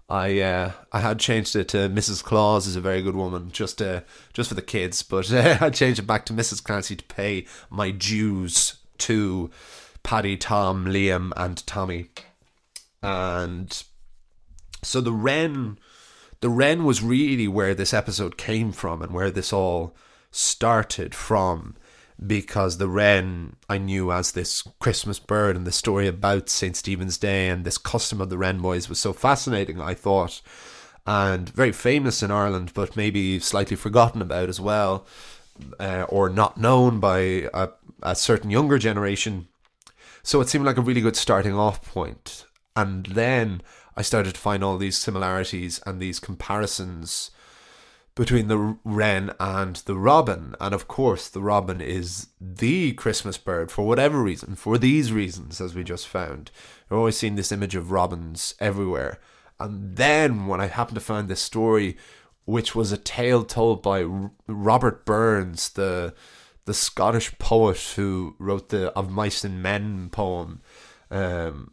I 0.08 0.40
uh, 0.40 0.72
I 0.90 1.00
had 1.00 1.18
changed 1.18 1.54
it 1.54 1.68
to 1.68 1.90
Mrs. 1.90 2.24
Claus 2.24 2.66
is 2.66 2.76
a 2.76 2.80
very 2.80 3.02
good 3.02 3.16
woman 3.16 3.50
just 3.52 3.82
uh, 3.82 4.00
just 4.32 4.48
for 4.48 4.54
the 4.54 4.62
kids, 4.62 5.02
but 5.02 5.30
uh, 5.30 5.58
I 5.60 5.68
changed 5.68 6.00
it 6.00 6.06
back 6.06 6.24
to 6.26 6.32
Mrs. 6.32 6.64
Clancy 6.64 6.96
to 6.96 7.04
pay 7.04 7.46
my 7.68 7.90
dues 7.90 8.76
to 8.98 9.50
Paddy, 10.02 10.38
Tom, 10.38 10.86
Liam, 10.86 11.32
and 11.36 11.64
Tommy, 11.66 12.08
and 13.02 13.82
so 14.82 15.00
the 15.00 15.12
Wren, 15.12 15.78
the 16.40 16.50
Wren 16.50 16.84
was 16.84 17.02
really 17.02 17.48
where 17.48 17.74
this 17.74 17.94
episode 17.94 18.36
came 18.36 18.72
from 18.72 19.02
and 19.02 19.12
where 19.12 19.30
this 19.30 19.52
all 19.52 19.94
started 20.30 21.14
from 21.14 21.76
because 22.24 22.78
the 22.78 22.88
wren 22.88 23.56
I 23.68 23.78
knew 23.78 24.10
as 24.10 24.32
this 24.32 24.66
Christmas 24.80 25.18
bird 25.18 25.56
and 25.56 25.66
the 25.66 25.72
story 25.72 26.08
about 26.08 26.48
St. 26.48 26.76
Stephen's 26.76 27.16
Day 27.16 27.48
and 27.48 27.64
this 27.64 27.78
custom 27.78 28.20
of 28.20 28.28
the 28.28 28.38
wren 28.38 28.60
boys 28.60 28.88
was 28.88 28.98
so 28.98 29.12
fascinating, 29.12 29.80
I 29.80 29.94
thought, 29.94 30.40
and 31.06 31.48
very 31.48 31.72
famous 31.72 32.22
in 32.22 32.30
Ireland, 32.30 32.72
but 32.74 32.96
maybe 32.96 33.38
slightly 33.38 33.76
forgotten 33.76 34.20
about 34.20 34.48
as 34.48 34.60
well, 34.60 35.06
uh, 35.78 36.06
or 36.08 36.28
not 36.28 36.58
known 36.58 36.98
by 36.98 37.48
a, 37.54 37.68
a 38.02 38.16
certain 38.16 38.50
younger 38.50 38.78
generation. 38.78 39.48
So 40.22 40.40
it 40.40 40.48
seemed 40.48 40.66
like 40.66 40.76
a 40.76 40.82
really 40.82 41.00
good 41.00 41.16
starting 41.16 41.54
off 41.54 41.82
point. 41.82 42.46
And 42.74 43.06
then 43.06 43.62
I 43.98 44.02
started 44.02 44.36
to 44.36 44.40
find 44.40 44.62
all 44.62 44.78
these 44.78 44.96
similarities 44.96 45.80
and 45.84 46.00
these 46.00 46.20
comparisons 46.20 47.32
between 48.14 48.46
the 48.46 48.78
wren 48.84 49.32
and 49.40 49.74
the 49.74 49.96
robin. 49.96 50.54
And 50.60 50.72
of 50.72 50.86
course, 50.86 51.28
the 51.28 51.42
robin 51.42 51.80
is 51.80 52.28
the 52.40 52.92
Christmas 52.92 53.38
bird 53.38 53.72
for 53.72 53.84
whatever 53.84 54.22
reason, 54.22 54.54
for 54.54 54.78
these 54.78 55.12
reasons, 55.12 55.60
as 55.60 55.74
we 55.74 55.82
just 55.82 56.06
found. 56.06 56.52
I've 56.88 56.96
always 56.96 57.16
seen 57.16 57.34
this 57.34 57.50
image 57.50 57.74
of 57.74 57.90
robins 57.90 58.54
everywhere. 58.60 59.18
And 59.58 59.96
then 59.96 60.46
when 60.46 60.60
I 60.60 60.68
happened 60.68 60.94
to 60.94 61.00
find 61.00 61.26
this 61.26 61.42
story, 61.42 61.96
which 62.44 62.76
was 62.76 62.92
a 62.92 62.98
tale 62.98 63.42
told 63.42 63.82
by 63.82 64.04
Robert 64.46 65.06
Burns, 65.06 65.70
the 65.70 66.14
the 66.66 66.74
Scottish 66.74 67.36
poet 67.38 67.94
who 67.96 68.36
wrote 68.38 68.68
the 68.68 68.92
Of 68.92 69.10
Mice 69.10 69.42
and 69.42 69.60
Men 69.60 70.08
poem, 70.10 70.60
um, 71.10 71.72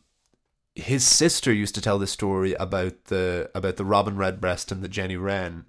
his 0.76 1.08
sister 1.08 1.54
used 1.54 1.74
to 1.76 1.82
tell 1.82 1.98
this 1.98 2.12
story 2.12 2.54
about 2.56 3.06
the 3.06 3.50
about 3.56 3.78
the 3.78 3.86
robin 3.86 4.18
redbreast 4.18 4.72
and 4.72 4.84
the 4.84 4.90
Jenny 4.90 5.16
Wren 5.16 5.66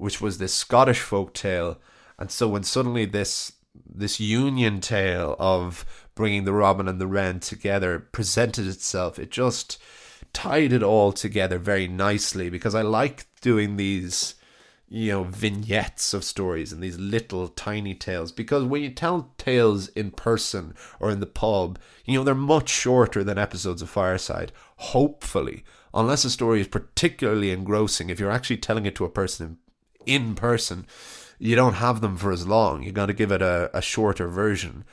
which 0.00 0.20
was 0.20 0.38
this 0.38 0.54
Scottish 0.54 1.00
folk 1.00 1.34
tale. 1.34 1.78
And 2.18 2.30
so 2.30 2.48
when 2.48 2.62
suddenly 2.62 3.04
this 3.04 3.52
this 3.86 4.18
union 4.18 4.80
tale 4.80 5.36
of 5.38 5.84
bringing 6.14 6.44
the 6.44 6.52
robin 6.52 6.88
and 6.88 7.00
the 7.00 7.06
wren 7.06 7.38
together 7.38 8.00
presented 8.00 8.66
itself, 8.66 9.18
it 9.18 9.30
just 9.30 9.78
tied 10.32 10.72
it 10.72 10.82
all 10.82 11.12
together 11.12 11.58
very 11.58 11.86
nicely 11.86 12.48
because 12.50 12.74
I 12.74 12.82
like 12.82 13.26
doing 13.42 13.76
these 13.76 14.34
you 14.92 15.12
know 15.12 15.22
vignettes 15.22 16.12
of 16.12 16.24
stories 16.24 16.72
and 16.72 16.82
these 16.82 16.98
little 16.98 17.48
tiny 17.48 17.94
tales 17.94 18.32
because 18.32 18.64
when 18.64 18.82
you 18.82 18.90
tell 18.90 19.32
tales 19.38 19.88
in 19.88 20.10
person 20.10 20.74
or 20.98 21.10
in 21.10 21.20
the 21.20 21.26
pub 21.26 21.78
you 22.04 22.18
know 22.18 22.24
they're 22.24 22.34
much 22.34 22.68
shorter 22.68 23.22
than 23.22 23.38
episodes 23.38 23.82
of 23.82 23.88
fireside 23.88 24.50
hopefully 24.76 25.64
unless 25.94 26.24
a 26.24 26.30
story 26.30 26.60
is 26.60 26.66
particularly 26.66 27.52
engrossing 27.52 28.10
if 28.10 28.18
you're 28.18 28.32
actually 28.32 28.56
telling 28.56 28.84
it 28.84 28.96
to 28.96 29.04
a 29.04 29.08
person 29.08 29.58
in 30.06 30.34
person, 30.34 30.86
you 31.38 31.56
don't 31.56 31.74
have 31.74 32.00
them 32.00 32.16
for 32.16 32.32
as 32.32 32.46
long. 32.46 32.82
You 32.82 32.92
got 32.92 33.06
to 33.06 33.12
give 33.12 33.32
it 33.32 33.42
a, 33.42 33.70
a 33.72 33.82
shorter 33.82 34.28
version. 34.28 34.84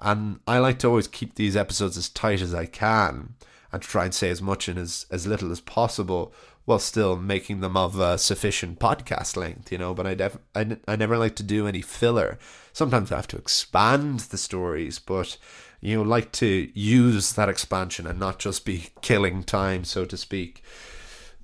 And 0.00 0.40
I 0.46 0.58
like 0.58 0.78
to 0.80 0.88
always 0.88 1.08
keep 1.08 1.34
these 1.34 1.56
episodes 1.56 1.96
as 1.96 2.08
tight 2.08 2.40
as 2.40 2.54
I 2.54 2.66
can 2.66 3.34
and 3.72 3.82
try 3.82 4.04
and 4.04 4.14
say 4.14 4.30
as 4.30 4.42
much 4.42 4.68
in 4.68 4.78
as, 4.78 5.06
as 5.10 5.26
little 5.26 5.52
as 5.52 5.60
possible 5.60 6.32
while 6.66 6.80
still 6.80 7.16
making 7.16 7.60
them 7.60 7.76
of 7.76 7.98
uh, 7.98 8.16
sufficient 8.16 8.78
podcast 8.78 9.36
length, 9.36 9.72
you 9.72 9.78
know. 9.78 9.94
But 9.94 10.06
I, 10.06 10.14
def- 10.14 10.38
I, 10.54 10.76
I 10.86 10.96
never 10.96 11.16
like 11.16 11.36
to 11.36 11.42
do 11.42 11.66
any 11.66 11.80
filler. 11.80 12.38
Sometimes 12.72 13.10
I 13.10 13.16
have 13.16 13.28
to 13.28 13.38
expand 13.38 14.20
the 14.20 14.36
stories, 14.36 14.98
but 14.98 15.38
you 15.80 15.96
know, 15.96 16.02
like 16.02 16.32
to 16.32 16.70
use 16.74 17.32
that 17.34 17.48
expansion 17.48 18.06
and 18.06 18.18
not 18.18 18.38
just 18.38 18.64
be 18.64 18.88
killing 19.00 19.44
time, 19.44 19.84
so 19.84 20.04
to 20.04 20.16
speak. 20.16 20.62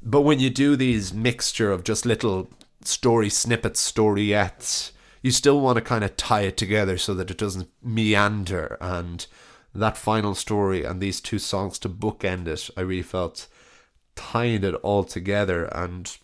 But 0.02 0.22
when 0.22 0.40
you 0.40 0.50
do 0.50 0.74
these 0.74 1.14
mixture 1.14 1.70
of 1.70 1.84
just 1.84 2.04
little 2.04 2.50
story 2.84 3.28
snippets, 3.28 3.92
storyettes, 3.92 4.90
you 5.22 5.30
still 5.30 5.60
want 5.60 5.76
to 5.76 5.82
kind 5.82 6.02
of 6.02 6.16
tie 6.16 6.42
it 6.42 6.56
together 6.56 6.98
so 6.98 7.14
that 7.14 7.30
it 7.30 7.38
doesn't 7.38 7.70
meander. 7.80 8.76
And 8.80 9.24
that 9.72 9.96
final 9.96 10.34
story 10.34 10.82
and 10.82 11.00
these 11.00 11.20
two 11.20 11.38
songs 11.38 11.78
to 11.78 11.88
bookend 11.88 12.48
it, 12.48 12.68
I 12.76 12.80
really 12.80 13.02
felt 13.02 13.46
tying 14.16 14.64
it 14.64 14.74
all 14.76 15.04
together. 15.04 15.64
And 15.66 16.16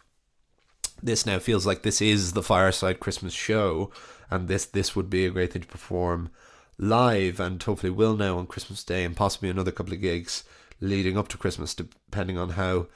this 1.03 1.27
now 1.27 1.39
feels 1.39 1.67
like 1.67 1.83
this 1.83 2.01
is 2.01 2.33
the 2.33 2.43
Fireside 2.43 3.01
Christmas 3.01 3.33
show, 3.33 3.91
and 4.31 4.49
this 4.49 4.65
this 4.65 4.97
would 4.97 5.09
be 5.09 5.25
a 5.27 5.31
great 5.31 5.53
thing 5.53 5.63
to 5.63 5.69
perform 5.69 6.31
live, 6.79 7.41
and 7.41 7.63
hopefully 7.63 7.91
will 7.91 8.17
now 8.17 8.39
on 8.39 8.47
Christmas 8.47 8.85
Day, 8.85 9.05
and 9.05 9.17
possibly 9.17 9.49
another 9.49 9.73
couple 9.73 9.93
of 9.93 10.01
gigs 10.01 10.45
leading 10.81 11.19
up 11.19 11.29
to 11.29 11.39
Christmas, 11.39 11.75
depending 11.75 12.39
on 12.39 12.51
how 12.51 12.87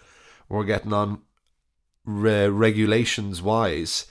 we're 0.48 0.64
getting 0.64 0.92
on 0.92 1.22
re- 2.05 2.48
regulations 2.48 3.42
wise, 3.42 4.07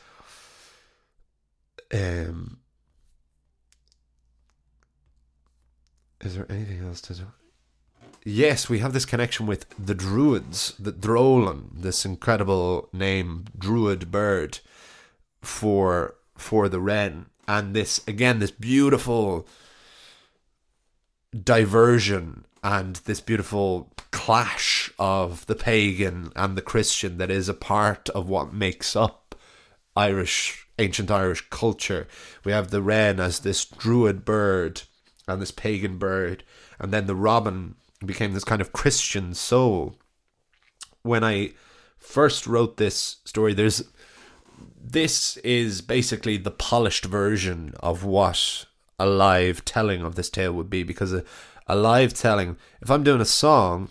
um, 1.93 2.59
is 6.21 6.35
there 6.35 6.49
anything 6.49 6.85
else 6.85 7.01
to 7.01 7.13
do? 7.13 7.27
Yes, 8.23 8.69
we 8.69 8.79
have 8.79 8.93
this 8.93 9.05
connection 9.05 9.47
with 9.47 9.65
the 9.83 9.95
Druids, 9.95 10.75
the 10.77 10.93
Dreoilín, 10.93 11.81
this 11.81 12.05
incredible 12.05 12.87
name, 12.93 13.45
Druid 13.57 14.11
bird, 14.11 14.59
for 15.41 16.15
for 16.37 16.69
the 16.69 16.79
wren, 16.79 17.27
and 17.47 17.75
this 17.75 18.01
again, 18.07 18.37
this 18.37 18.51
beautiful 18.51 19.47
diversion 21.43 22.45
and 22.63 22.97
this 22.97 23.21
beautiful 23.21 23.91
clash 24.11 24.91
of 24.99 25.45
the 25.47 25.55
pagan 25.55 26.31
and 26.35 26.55
the 26.55 26.61
Christian 26.61 27.17
that 27.17 27.31
is 27.31 27.49
a 27.49 27.55
part 27.55 28.07
of 28.09 28.29
what 28.29 28.53
makes 28.53 28.95
up 28.95 29.33
Irish 29.95 30.67
ancient 30.77 31.09
Irish 31.09 31.49
culture. 31.49 32.07
We 32.43 32.51
have 32.51 32.69
the 32.69 32.83
wren 32.83 33.19
as 33.19 33.39
this 33.39 33.65
druid 33.65 34.23
bird 34.25 34.83
and 35.27 35.41
this 35.41 35.51
pagan 35.51 35.97
bird, 35.97 36.43
and 36.79 36.91
then 36.91 37.07
the 37.07 37.15
robin 37.15 37.75
became 38.05 38.33
this 38.33 38.43
kind 38.43 38.61
of 38.61 38.73
Christian 38.73 39.33
soul. 39.33 39.95
When 41.03 41.23
I 41.23 41.51
first 41.97 42.47
wrote 42.47 42.77
this 42.77 43.17
story, 43.25 43.53
there's 43.53 43.83
this 44.83 45.37
is 45.37 45.81
basically 45.81 46.37
the 46.37 46.51
polished 46.51 47.05
version 47.05 47.73
of 47.79 48.03
what 48.03 48.65
a 48.99 49.05
live 49.05 49.63
telling 49.65 50.01
of 50.01 50.15
this 50.15 50.29
tale 50.29 50.53
would 50.53 50.69
be 50.69 50.83
because 50.83 51.13
a, 51.13 51.23
a 51.67 51.75
live 51.75 52.13
telling 52.13 52.57
if 52.81 52.91
i'm 52.91 53.03
doing 53.03 53.21
a 53.21 53.25
song 53.25 53.89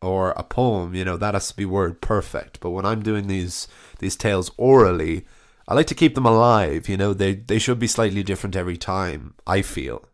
or 0.00 0.30
a 0.32 0.42
poem, 0.42 0.94
you 0.94 1.04
know, 1.04 1.16
that 1.16 1.34
has 1.34 1.48
to 1.48 1.56
be 1.56 1.64
word 1.64 2.00
perfect. 2.00 2.60
But 2.60 2.70
when 2.70 2.84
I'm 2.84 3.02
doing 3.02 3.26
these 3.26 3.68
these 3.98 4.16
tales 4.16 4.50
orally, 4.56 5.26
I 5.66 5.74
like 5.74 5.86
to 5.88 5.94
keep 5.94 6.14
them 6.14 6.26
alive, 6.26 6.88
you 6.88 6.96
know, 6.96 7.12
they 7.14 7.34
they 7.34 7.58
should 7.58 7.78
be 7.78 7.86
slightly 7.86 8.22
different 8.22 8.56
every 8.56 8.76
time, 8.76 9.34
I 9.46 9.62
feel. 9.62 10.04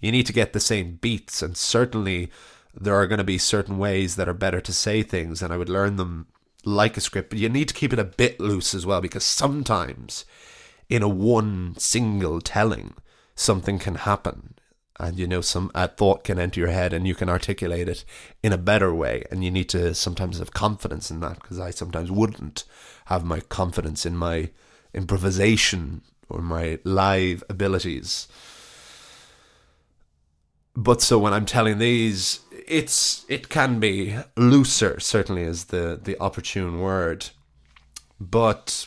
You 0.00 0.12
need 0.12 0.26
to 0.26 0.32
get 0.32 0.52
the 0.52 0.60
same 0.60 0.98
beats 1.00 1.42
and 1.42 1.56
certainly 1.56 2.30
there 2.74 2.94
are 2.94 3.06
going 3.06 3.18
to 3.18 3.24
be 3.24 3.38
certain 3.38 3.78
ways 3.78 4.16
that 4.16 4.28
are 4.28 4.34
better 4.34 4.60
to 4.60 4.72
say 4.72 5.02
things 5.02 5.42
and 5.42 5.52
I 5.52 5.56
would 5.56 5.68
learn 5.68 5.96
them 5.96 6.26
like 6.64 6.96
a 6.96 7.00
script, 7.00 7.30
but 7.30 7.38
you 7.38 7.48
need 7.48 7.68
to 7.68 7.74
keep 7.74 7.92
it 7.92 7.98
a 7.98 8.04
bit 8.04 8.40
loose 8.40 8.74
as 8.74 8.86
well 8.86 9.00
because 9.00 9.24
sometimes 9.24 10.24
in 10.88 11.02
a 11.02 11.08
one 11.08 11.74
single 11.78 12.40
telling 12.40 12.94
something 13.34 13.78
can 13.78 13.96
happen 13.96 14.54
and 15.00 15.18
you 15.18 15.26
know 15.26 15.40
some 15.40 15.70
a 15.74 15.88
thought 15.88 16.22
can 16.22 16.38
enter 16.38 16.60
your 16.60 16.68
head 16.68 16.92
and 16.92 17.06
you 17.06 17.14
can 17.14 17.28
articulate 17.28 17.88
it 17.88 18.04
in 18.42 18.52
a 18.52 18.58
better 18.58 18.94
way 18.94 19.24
and 19.30 19.42
you 19.42 19.50
need 19.50 19.68
to 19.68 19.94
sometimes 19.94 20.38
have 20.38 20.52
confidence 20.52 21.10
in 21.10 21.20
that 21.20 21.40
because 21.40 21.58
I 21.58 21.70
sometimes 21.70 22.10
wouldn't 22.10 22.64
have 23.06 23.24
my 23.24 23.40
confidence 23.40 24.06
in 24.06 24.16
my 24.16 24.50
improvisation 24.94 26.02
or 26.28 26.40
my 26.40 26.78
live 26.84 27.42
abilities 27.48 28.28
but 30.74 31.02
so 31.02 31.18
when 31.18 31.32
I'm 31.32 31.46
telling 31.46 31.78
these 31.78 32.40
it's 32.66 33.24
it 33.28 33.48
can 33.48 33.80
be 33.80 34.16
looser 34.36 35.00
certainly 35.00 35.42
is 35.42 35.66
the 35.66 36.00
the 36.02 36.18
opportune 36.18 36.80
word 36.80 37.30
but 38.20 38.86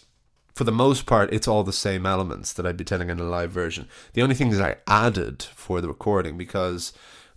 for 0.55 0.63
the 0.63 0.71
most 0.71 1.05
part, 1.05 1.33
it's 1.33 1.49
all 1.49 1.63
the 1.63 1.73
same 1.73 2.05
elements 2.05 2.53
that 2.53 2.65
I'd 2.65 2.77
be 2.77 2.85
telling 2.85 3.09
in 3.09 3.19
a 3.19 3.23
live 3.23 3.51
version. 3.51 3.89
The 4.13 4.21
only 4.21 4.35
things 4.35 4.59
I 4.59 4.77
added 4.87 5.43
for 5.43 5.81
the 5.81 5.89
recording 5.89 6.37
because 6.37 6.93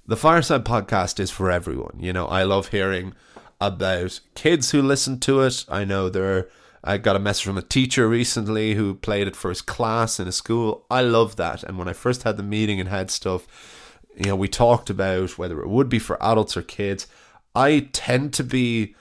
the 0.06 0.16
Fireside 0.16 0.64
podcast 0.64 1.18
is 1.18 1.30
for 1.30 1.50
everyone. 1.50 1.96
You 1.98 2.12
know, 2.12 2.26
I 2.26 2.44
love 2.44 2.68
hearing 2.68 3.14
about 3.60 4.20
kids 4.36 4.70
who 4.70 4.80
listen 4.80 5.18
to 5.20 5.40
it. 5.40 5.64
I 5.68 5.84
know 5.84 6.08
there. 6.08 6.48
I 6.84 6.96
got 6.96 7.16
a 7.16 7.18
message 7.18 7.44
from 7.44 7.58
a 7.58 7.62
teacher 7.62 8.08
recently 8.08 8.74
who 8.74 8.94
played 8.94 9.26
it 9.26 9.34
for 9.34 9.48
his 9.48 9.62
class 9.62 10.20
in 10.20 10.28
a 10.28 10.32
school. 10.32 10.86
I 10.88 11.02
love 11.02 11.34
that. 11.36 11.64
And 11.64 11.76
when 11.76 11.88
I 11.88 11.94
first 11.94 12.22
had 12.22 12.36
the 12.36 12.44
meeting 12.44 12.78
and 12.78 12.88
had 12.88 13.10
stuff, 13.10 13.48
you 14.18 14.26
know, 14.26 14.36
we 14.36 14.48
talked 14.48 14.90
about 14.90 15.38
whether 15.38 15.60
it 15.60 15.68
would 15.68 15.88
be 15.88 15.98
for 15.98 16.22
adults 16.22 16.56
or 16.56 16.62
kids. 16.62 17.06
I 17.54 17.88
tend 17.92 18.32
to 18.34 18.44
be 18.44 18.94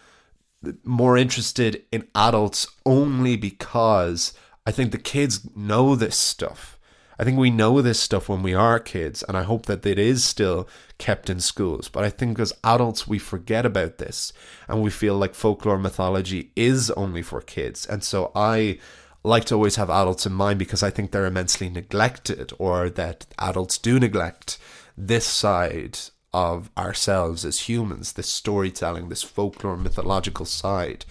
more 0.83 1.17
interested 1.17 1.83
in 1.91 2.07
adults 2.15 2.67
only 2.85 3.35
because 3.35 4.33
I 4.65 4.71
think 4.71 4.91
the 4.91 4.97
kids 4.97 5.47
know 5.55 5.95
this 5.95 6.17
stuff. 6.17 6.77
I 7.19 7.23
think 7.23 7.39
we 7.39 7.49
know 7.49 7.81
this 7.81 7.99
stuff 7.99 8.29
when 8.29 8.43
we 8.43 8.53
are 8.53 8.79
kids, 8.79 9.23
and 9.23 9.35
I 9.35 9.41
hope 9.41 9.65
that 9.65 9.85
it 9.85 9.97
is 9.97 10.23
still 10.23 10.67
kept 10.99 11.31
in 11.31 11.39
schools. 11.39 11.89
But 11.89 12.03
I 12.03 12.11
think 12.11 12.39
as 12.39 12.53
adults, 12.63 13.07
we 13.07 13.17
forget 13.17 13.65
about 13.65 13.97
this 13.97 14.33
and 14.67 14.83
we 14.83 14.91
feel 14.91 15.15
like 15.15 15.33
folklore 15.33 15.79
mythology 15.79 16.51
is 16.55 16.91
only 16.91 17.23
for 17.23 17.41
kids. 17.41 17.87
And 17.87 18.03
so 18.03 18.31
I 18.35 18.77
like 19.23 19.45
to 19.45 19.55
always 19.55 19.77
have 19.77 19.89
adults 19.89 20.25
in 20.25 20.33
mind 20.33 20.59
because 20.59 20.83
I 20.83 20.91
think 20.91 21.11
they're 21.11 21.25
immensely 21.25 21.69
neglected 21.69 22.53
or 22.59 22.89
that 22.91 23.25
adults 23.39 23.77
do 23.77 23.99
neglect 23.99 24.57
this 24.97 25.25
side 25.25 25.99
of 26.33 26.69
ourselves 26.77 27.45
as 27.45 27.69
humans, 27.69 28.13
this 28.13 28.29
storytelling, 28.29 29.09
this 29.09 29.23
folklore 29.23 29.77
mythological 29.77 30.45
side. 30.45 31.05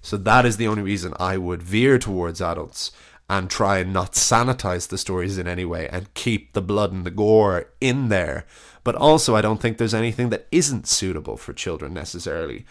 So 0.00 0.16
that 0.18 0.46
is 0.46 0.56
the 0.56 0.68
only 0.68 0.82
reason 0.82 1.12
I 1.18 1.36
would 1.38 1.62
veer 1.62 1.98
towards 1.98 2.40
adults. 2.40 2.92
and 3.28 3.48
try 3.48 3.78
and 3.78 3.92
not 3.92 4.12
sanitize 4.12 4.88
the 4.88 4.98
stories 4.98 5.38
in 5.38 5.48
any 5.48 5.64
way 5.64 5.88
and 5.88 6.12
keep 6.14 6.52
the 6.52 6.62
blood 6.62 6.92
and 6.92 7.06
the 7.06 7.10
gore 7.10 7.70
in 7.80 8.08
there. 8.08 8.44
But 8.82 8.94
also, 8.96 9.34
I 9.34 9.40
don't 9.40 9.60
think 9.60 9.78
there's 9.78 9.94
anything 9.94 10.28
that 10.28 10.46
isn't 10.52 10.86
suitable 10.86 11.36
for 11.36 11.52
children 11.54 11.94
necessarily. 11.94 12.66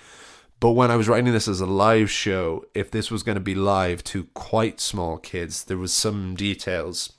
But 0.59 0.72
when 0.72 0.91
I 0.91 0.95
was 0.95 1.09
writing 1.09 1.34
this 1.34 1.47
as 1.47 1.59
a 1.59 1.66
live 1.66 2.09
show, 2.11 2.66
if 2.76 2.91
this 2.91 3.09
was 3.09 3.24
going 3.24 3.36
to 3.36 3.41
be 3.41 3.55
live 3.55 4.03
to 4.05 4.26
quite 4.36 4.80
small 4.80 5.18
kids, 5.18 5.64
there 5.64 5.78
was 5.78 5.91
some 5.91 6.36
details 6.36 7.14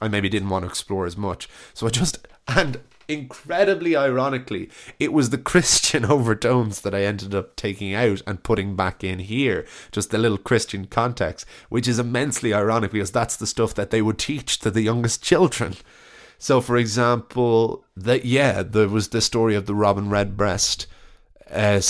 I 0.00 0.08
maybe 0.08 0.30
didn't 0.30 0.48
want 0.48 0.64
to 0.64 0.70
explore 0.70 1.04
as 1.04 1.16
much. 1.18 1.48
So 1.74 1.86
I 1.86 1.90
just 1.90 2.26
and 2.56 2.80
incredibly 3.08 3.96
ironically, 3.96 4.70
it 4.98 5.12
was 5.12 5.30
the 5.30 5.38
Christian 5.38 6.04
overtones 6.10 6.80
that 6.82 6.94
I 6.94 7.02
ended 7.02 7.34
up 7.34 7.56
taking 7.56 7.94
out 7.94 8.22
and 8.26 8.42
putting 8.42 8.76
back 8.76 9.02
in 9.02 9.18
here. 9.18 9.66
Just 9.92 10.10
the 10.10 10.18
little 10.18 10.38
Christian 10.38 10.86
context, 10.86 11.46
which 11.68 11.88
is 11.88 11.98
immensely 11.98 12.54
ironic 12.54 12.92
because 12.92 13.10
that's 13.10 13.36
the 13.36 13.46
stuff 13.46 13.74
that 13.74 13.90
they 13.90 14.02
would 14.02 14.18
teach 14.18 14.58
to 14.60 14.70
the 14.70 14.82
youngest 14.82 15.22
children. 15.22 15.76
So, 16.38 16.60
for 16.60 16.76
example, 16.76 17.84
that 17.96 18.24
yeah, 18.24 18.62
there 18.62 18.88
was 18.88 19.08
the 19.08 19.20
story 19.20 19.54
of 19.54 19.66
the 19.66 19.74
robin 19.74 20.08
redbreast 20.08 20.86
uh, 21.50 21.82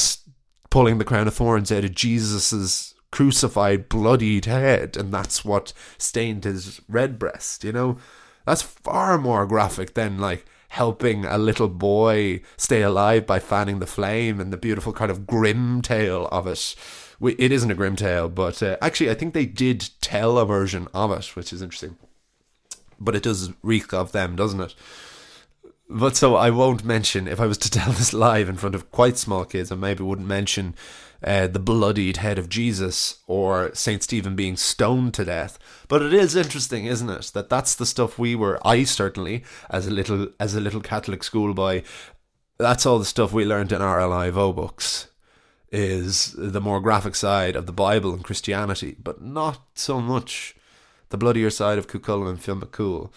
pulling 0.71 0.99
the 0.99 1.05
crown 1.05 1.29
of 1.29 1.35
thorns 1.35 1.71
out 1.71 1.85
of 1.85 1.95
Jesus's 1.95 2.95
crucified, 3.13 3.89
bloodied 3.89 4.47
head, 4.47 4.97
and 4.97 5.13
that's 5.13 5.45
what 5.45 5.73
stained 5.99 6.45
his 6.45 6.81
redbreast. 6.89 7.65
You 7.65 7.73
know, 7.73 7.99
that's 8.47 8.63
far 8.63 9.19
more 9.19 9.47
graphic 9.47 9.95
than 9.95 10.19
like 10.19 10.47
helping 10.71 11.25
a 11.25 11.37
little 11.37 11.69
boy 11.69 12.41
stay 12.57 12.83
alive 12.83 13.27
by 13.27 13.39
fanning 13.39 13.81
the 13.81 13.87
flame 13.87 14.41
and 14.41 14.53
the 14.53 14.57
beautiful 14.57 14.93
kind 14.93 15.11
of 15.11 15.27
grim 15.27 15.83
tale 15.83 16.27
of 16.27 16.47
it. 16.47 16.77
It 17.21 17.53
isn't 17.53 17.71
a 17.71 17.75
grim 17.75 17.97
tale, 17.97 18.29
but 18.29 18.63
uh, 18.63 18.77
actually, 18.81 19.11
I 19.11 19.15
think 19.15 19.35
they 19.35 19.47
did 19.47 19.91
tell 20.01 20.39
a 20.39 20.47
version 20.47 20.89
of 20.95 21.11
it, 21.11 21.37
which 21.37 21.53
is 21.53 21.61
interesting. 21.61 21.97
But 22.99 23.17
it 23.17 23.25
does 23.25 23.53
reek 23.63 23.93
of 23.93 24.13
them, 24.13 24.37
doesn't 24.37 24.61
it? 24.61 24.75
But 25.89 26.17
so 26.17 26.37
I 26.37 26.51
won't 26.51 26.85
mention, 26.85 27.27
if 27.27 27.41
I 27.41 27.47
was 27.47 27.59
to 27.59 27.71
tell 27.71 27.93
this 27.93 28.13
live 28.13 28.49
in 28.49 28.57
front 28.57 28.77
of 28.77 28.91
quite 28.93 29.19
small 29.19 29.45
kids, 29.45 29.73
I 29.73 29.75
maybe 29.75 30.05
wouldn't 30.05 30.29
mention 30.29 30.77
uh, 31.23 31.47
the 31.47 31.59
bloodied 31.59 32.19
head 32.19 32.39
of 32.39 32.49
Jesus 32.49 33.19
or 33.27 33.75
Saint 33.75 34.03
Stephen 34.03 34.37
being 34.37 34.57
stoned 34.57 35.15
to 35.15 35.25
death. 35.25 35.59
But 35.89 36.03
it 36.03 36.15
is 36.15 36.37
interesting, 36.37 36.87
isn't 36.87 37.11
it, 37.11 37.31
that 37.35 37.49
that's 37.49 37.75
the 37.75 37.87
stuff 37.87 38.19
we 38.19 38.35
were. 38.35 38.59
I 38.67 38.85
certainly, 38.85 39.45
as 39.69 39.87
a 39.87 39.91
little 39.91 40.29
as 40.39 40.55
a 40.55 40.61
little 40.61 40.81
Catholic 40.81 41.23
schoolboy, 41.23 41.83
that's 42.59 42.87
all 42.87 42.99
the 42.99 43.05
stuff 43.05 43.33
we 43.33 43.45
learned 43.45 43.73
in 43.73 43.83
our 43.83 44.01
Alive-O 44.01 44.53
books. 44.53 45.09
Is 45.73 46.35
the 46.37 46.61
more 46.61 46.81
graphic 46.81 47.15
side 47.15 47.55
of 47.55 47.67
the 47.67 47.73
Bible 47.73 48.13
and 48.13 48.25
Christianity, 48.25 48.97
but 49.01 49.23
not 49.23 49.69
so 49.75 50.01
much 50.01 50.57
the 51.11 51.19
bloodier 51.19 51.51
side 51.51 51.79
of 51.79 51.87
Cuchulainn 51.87 52.31
and 52.31 52.43
Fionn 52.43 52.61
McCool. 52.61 53.13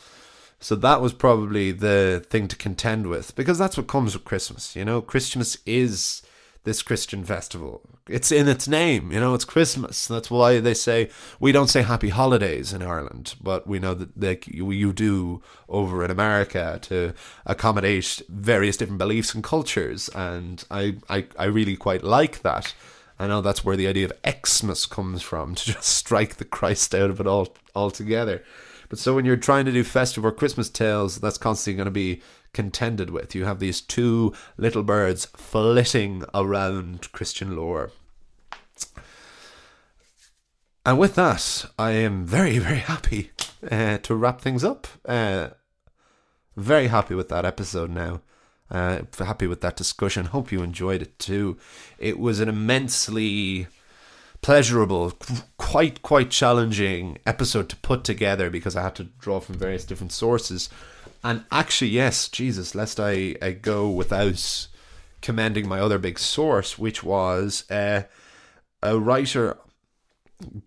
So 0.60 0.76
that 0.76 1.02
was 1.02 1.14
probably 1.14 1.72
the 1.72 2.26
thing 2.30 2.48
to 2.48 2.56
contend 2.56 3.08
with 3.08 3.36
because 3.36 3.58
that's 3.58 3.76
what 3.76 3.88
comes 3.88 4.14
with 4.14 4.24
Christmas. 4.24 4.76
You 4.76 4.86
know, 4.86 5.02
Christmas 5.02 5.58
is 5.66 6.22
this 6.64 6.82
Christian 6.82 7.24
festival. 7.24 7.82
It's 8.10 8.34
in 8.34 8.50
its 8.50 8.68
name, 8.68 9.14
you 9.14 9.20
know, 9.22 9.34
it's 9.34 9.46
Christmas. 9.46 10.08
That's 10.08 10.30
why 10.30 10.60
they 10.60 10.74
say 10.74 11.10
we 11.40 11.54
don't 11.54 11.70
say 11.70 11.84
happy 11.84 12.10
holidays 12.10 12.74
in 12.74 12.82
Ireland, 12.82 13.36
but 13.42 13.66
we 13.66 13.80
know 13.80 13.94
that 13.94 14.20
they, 14.20 14.40
you 14.46 14.92
do 14.92 15.42
over 15.70 16.04
in 16.04 16.12
America 16.12 16.80
to 16.84 17.14
accommodate 17.46 18.22
various 18.28 18.76
different 18.76 19.00
beliefs 19.00 19.34
and 19.34 19.42
cultures. 19.42 20.10
And 20.10 20.66
I, 20.70 20.98
I, 21.10 21.28
I 21.40 21.46
really 21.46 21.78
quite 21.78 22.04
like 22.04 22.42
that. 22.42 22.74
I 23.18 23.28
know 23.28 23.40
that's 23.42 23.64
where 23.64 23.78
the 23.78 23.88
idea 23.88 24.10
of 24.10 24.48
Xmas 24.48 24.86
comes 24.86 25.22
from, 25.22 25.56
to 25.56 25.66
just 25.66 25.84
strike 25.84 26.36
the 26.36 26.46
Christ 26.46 26.94
out 26.94 27.10
of 27.10 27.22
it 27.22 27.28
all 27.28 27.56
altogether. 27.74 28.44
But 28.90 29.00
so 29.00 29.16
when 29.16 29.24
you're 29.24 29.38
trying 29.38 29.66
to 29.66 29.72
do 29.72 29.84
festive 29.84 30.26
or 30.26 30.32
Christmas 30.32 30.70
tales, 30.70 31.20
that's 31.20 31.38
constantly 31.38 31.78
going 31.78 31.86
to 31.86 31.92
be 31.92 32.22
contended 32.54 33.10
with. 33.10 33.36
You 33.36 33.46
have 33.46 33.60
these 33.60 33.82
two 33.82 34.34
little 34.58 34.84
birds 34.84 35.26
flitting 35.26 36.24
around 36.34 37.12
Christian 37.12 37.56
lore. 37.56 37.92
And 40.86 41.00
with 41.00 41.16
that, 41.16 41.66
I 41.80 41.92
am 41.92 42.26
very, 42.26 42.60
very 42.60 42.80
happy 42.80 43.32
uh, 43.70 43.98
to 44.00 44.16
wrap 44.16 44.42
things 44.42 44.64
up. 44.64 44.88
Uh, 45.06 45.50
very 46.56 46.88
happy 46.88 47.16
with 47.16 47.30
that 47.30 47.46
episode 47.46 47.90
now. 47.90 48.22
Uh, 48.70 49.02
happy 49.20 49.48
with 49.48 49.62
that 49.62 49.76
discussion. 49.76 50.26
Hope 50.26 50.52
you 50.52 50.62
enjoyed 50.64 51.02
it 51.02 51.20
too. 51.20 51.58
It 51.98 52.20
was 52.20 52.40
an 52.40 52.50
immensely 52.50 53.68
pleasurable, 54.42 55.14
quite 55.58 56.02
quite 56.02 56.30
challenging 56.30 57.18
episode 57.26 57.70
to 57.70 57.76
put 57.78 58.04
together 58.04 58.50
because 58.50 58.76
I 58.76 58.84
had 58.84 58.96
to 58.96 59.06
draw 59.06 59.40
from 59.40 59.56
various 59.56 59.86
different 59.86 60.12
sources. 60.12 60.70
And 61.24 61.46
actually, 61.52 61.92
yes, 61.92 62.28
Jesus, 62.28 62.76
lest 62.76 63.00
I, 63.00 63.36
I 63.42 63.52
go 63.52 63.90
without 63.90 64.68
commending 65.22 65.68
my 65.68 65.80
other 65.80 65.98
big 65.98 66.20
source, 66.20 66.78
which 66.78 67.04
was 67.04 67.70
uh, 67.72 68.04
a 68.82 69.00
writer. 69.00 69.58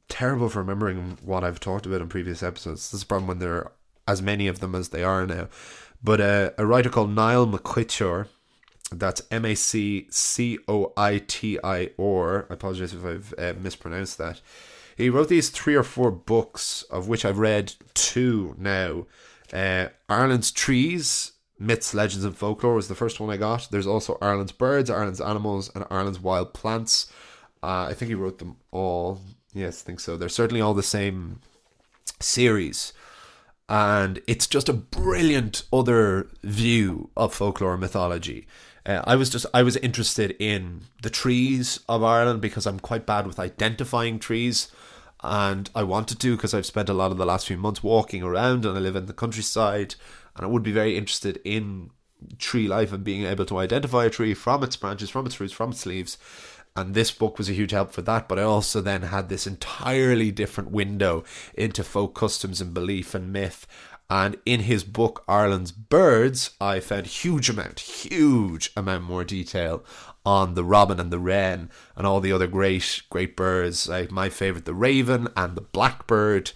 Terrible 0.08 0.48
for 0.48 0.60
remembering 0.60 1.18
what 1.22 1.44
I've 1.44 1.60
talked 1.60 1.84
about 1.84 2.00
in 2.00 2.08
previous 2.08 2.42
episodes. 2.42 2.90
This 2.90 2.94
is 2.94 3.02
a 3.02 3.06
problem 3.06 3.28
when 3.28 3.38
there 3.38 3.54
are 3.54 3.72
as 4.08 4.22
many 4.22 4.48
of 4.48 4.60
them 4.60 4.74
as 4.74 4.88
they 4.88 5.04
are 5.04 5.26
now. 5.26 5.48
But 6.02 6.20
uh, 6.20 6.50
a 6.56 6.64
writer 6.64 6.88
called 6.88 7.10
Niall 7.10 7.46
MacCoitir, 7.46 8.28
that's 8.90 9.22
M 9.30 9.44
A 9.44 9.54
C 9.54 10.06
C 10.10 10.58
O 10.68 10.94
I 10.96 11.18
T 11.26 11.58
I 11.62 11.90
R. 11.98 12.46
I 12.48 12.54
apologize 12.54 12.94
if 12.94 13.04
I've 13.04 13.34
uh, 13.36 13.52
mispronounced 13.60 14.16
that. 14.16 14.40
He 14.96 15.10
wrote 15.10 15.28
these 15.28 15.50
three 15.50 15.74
or 15.74 15.82
four 15.82 16.10
books, 16.10 16.82
of 16.84 17.08
which 17.08 17.26
I've 17.26 17.38
read 17.38 17.74
two 17.92 18.54
now. 18.56 19.06
Uh, 19.52 19.88
Ireland's 20.08 20.50
Trees, 20.50 21.32
Myths, 21.58 21.94
Legends, 21.94 22.24
and 22.24 22.36
Folklore 22.36 22.74
was 22.74 22.88
the 22.88 22.94
first 22.94 23.20
one 23.20 23.30
I 23.30 23.36
got. 23.36 23.68
There's 23.70 23.86
also 23.86 24.18
Ireland's 24.20 24.52
Birds, 24.52 24.90
Ireland's 24.90 25.20
Animals, 25.20 25.70
and 25.74 25.84
Ireland's 25.90 26.20
Wild 26.20 26.52
Plants. 26.54 27.10
Uh, 27.62 27.86
I 27.90 27.94
think 27.94 28.08
he 28.08 28.14
wrote 28.14 28.38
them 28.38 28.56
all. 28.70 29.20
Yes, 29.52 29.82
I 29.82 29.86
think 29.86 30.00
so. 30.00 30.16
They're 30.16 30.28
certainly 30.28 30.60
all 30.60 30.74
the 30.74 30.82
same 30.82 31.40
series. 32.20 32.92
And 33.68 34.20
it's 34.26 34.46
just 34.46 34.68
a 34.68 34.74
brilliant 34.74 35.64
other 35.72 36.28
view 36.42 37.10
of 37.16 37.34
folklore 37.34 37.76
mythology. 37.76 38.46
Uh, 38.84 39.02
I 39.04 39.16
was 39.16 39.30
just 39.30 39.46
I 39.52 39.64
was 39.64 39.76
interested 39.78 40.36
in 40.38 40.82
the 41.02 41.10
trees 41.10 41.80
of 41.88 42.04
Ireland 42.04 42.40
because 42.40 42.66
I'm 42.66 42.78
quite 42.78 43.04
bad 43.04 43.26
with 43.26 43.40
identifying 43.40 44.20
trees 44.20 44.68
and 45.22 45.70
I 45.74 45.82
wanted 45.82 46.20
to 46.20 46.36
because 46.36 46.54
I've 46.54 46.66
spent 46.66 46.88
a 46.88 46.94
lot 46.94 47.10
of 47.10 47.18
the 47.18 47.26
last 47.26 47.46
few 47.46 47.56
months 47.56 47.82
walking 47.82 48.22
around 48.22 48.64
and 48.64 48.76
I 48.76 48.80
live 48.80 48.96
in 48.96 49.06
the 49.06 49.12
countryside 49.12 49.94
and 50.34 50.44
I 50.44 50.48
would 50.48 50.62
be 50.62 50.72
very 50.72 50.96
interested 50.96 51.40
in 51.44 51.90
tree 52.38 52.68
life 52.68 52.92
and 52.92 53.04
being 53.04 53.24
able 53.24 53.46
to 53.46 53.58
identify 53.58 54.04
a 54.04 54.10
tree 54.10 54.34
from 54.34 54.62
its 54.62 54.76
branches, 54.76 55.10
from 55.10 55.26
its 55.26 55.40
roots, 55.40 55.52
from 55.52 55.70
its 55.70 55.86
leaves. 55.86 56.18
And 56.74 56.94
this 56.94 57.10
book 57.10 57.38
was 57.38 57.48
a 57.48 57.54
huge 57.54 57.70
help 57.70 57.92
for 57.92 58.02
that. 58.02 58.28
But 58.28 58.38
I 58.38 58.42
also 58.42 58.82
then 58.82 59.02
had 59.02 59.30
this 59.30 59.46
entirely 59.46 60.30
different 60.30 60.70
window 60.70 61.24
into 61.54 61.82
folk 61.82 62.14
customs 62.14 62.60
and 62.60 62.74
belief 62.74 63.14
and 63.14 63.32
myth 63.32 63.66
and 64.08 64.36
in 64.46 64.60
his 64.60 64.84
book 64.84 65.24
Ireland's 65.26 65.72
Birds, 65.72 66.52
I 66.60 66.78
found 66.80 67.06
huge 67.06 67.50
amount, 67.50 67.80
huge 67.80 68.70
amount 68.76 69.04
more 69.04 69.24
detail 69.24 69.84
on 70.26 70.54
the 70.54 70.64
robin 70.64 70.98
and 70.98 71.12
the 71.12 71.20
wren 71.20 71.70
and 71.94 72.04
all 72.04 72.20
the 72.20 72.32
other 72.32 72.48
great, 72.48 73.02
great 73.08 73.36
birds. 73.36 73.88
Like 73.88 74.10
my 74.10 74.28
favorite, 74.28 74.64
the 74.64 74.74
raven 74.74 75.28
and 75.36 75.56
the 75.56 75.62
blackbird. 75.62 76.50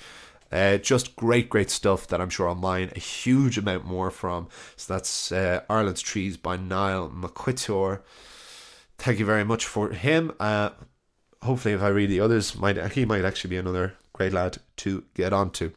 Uh, 0.53 0.79
just 0.79 1.15
great, 1.15 1.49
great 1.49 1.71
stuff 1.71 2.09
that 2.09 2.21
I'm 2.21 2.29
sure 2.29 2.49
I'll 2.49 2.57
mine 2.57 2.91
a 2.97 2.99
huge 2.99 3.57
amount 3.57 3.85
more 3.85 4.11
from. 4.11 4.49
So 4.75 4.93
that's 4.93 5.31
uh, 5.31 5.61
Ireland's 5.71 6.03
Trees 6.03 6.37
by 6.37 6.57
Niall 6.57 7.11
MacCoitir. 7.11 8.01
Thank 8.99 9.21
you 9.21 9.25
very 9.25 9.45
much 9.45 9.65
for 9.65 9.91
him. 9.91 10.33
Uh, 10.41 10.71
hopefully, 11.41 11.75
if 11.75 11.83
I 11.83 11.89
read 11.89 12.11
the 12.11 12.19
others, 12.19 12.57
might 12.57 12.93
he 12.93 13.05
might 13.05 13.25
actually 13.25 13.51
be 13.51 13.59
another 13.59 13.95
great 14.13 14.33
lad 14.33 14.59
to 14.79 15.05
get 15.15 15.33
onto. 15.33 15.71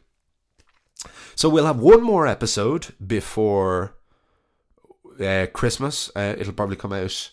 So 1.36 1.48
we'll 1.48 1.66
have 1.66 1.78
one 1.78 2.02
more 2.02 2.26
episode 2.26 2.88
before 3.06 3.94
uh, 5.20 5.46
Christmas. 5.52 6.10
Uh, 6.16 6.34
it'll 6.36 6.52
probably 6.52 6.76
come 6.76 6.92
out 6.92 7.30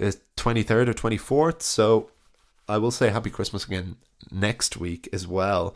uh, 0.00 0.12
twenty 0.36 0.62
third 0.62 0.88
or 0.88 0.94
twenty 0.94 1.16
fourth. 1.16 1.62
So 1.62 2.10
I 2.68 2.78
will 2.78 2.90
say 2.90 3.10
Happy 3.10 3.30
Christmas 3.30 3.64
again 3.64 3.96
next 4.30 4.76
week 4.76 5.08
as 5.12 5.26
well. 5.26 5.74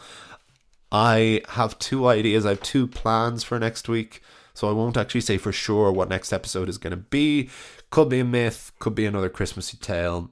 I 0.90 1.42
have 1.50 1.78
two 1.78 2.06
ideas. 2.06 2.46
I 2.46 2.50
have 2.50 2.62
two 2.62 2.86
plans 2.86 3.44
for 3.44 3.58
next 3.58 3.88
week. 3.88 4.22
So 4.54 4.68
I 4.68 4.72
won't 4.72 4.96
actually 4.96 5.20
say 5.20 5.38
for 5.38 5.52
sure 5.52 5.92
what 5.92 6.08
next 6.08 6.32
episode 6.32 6.68
is 6.68 6.78
going 6.78 6.92
to 6.92 6.96
be. 6.96 7.50
Could 7.90 8.08
be 8.08 8.20
a 8.20 8.24
myth. 8.24 8.72
Could 8.78 8.94
be 8.94 9.06
another 9.06 9.28
Christmassy 9.28 9.76
tale. 9.76 10.30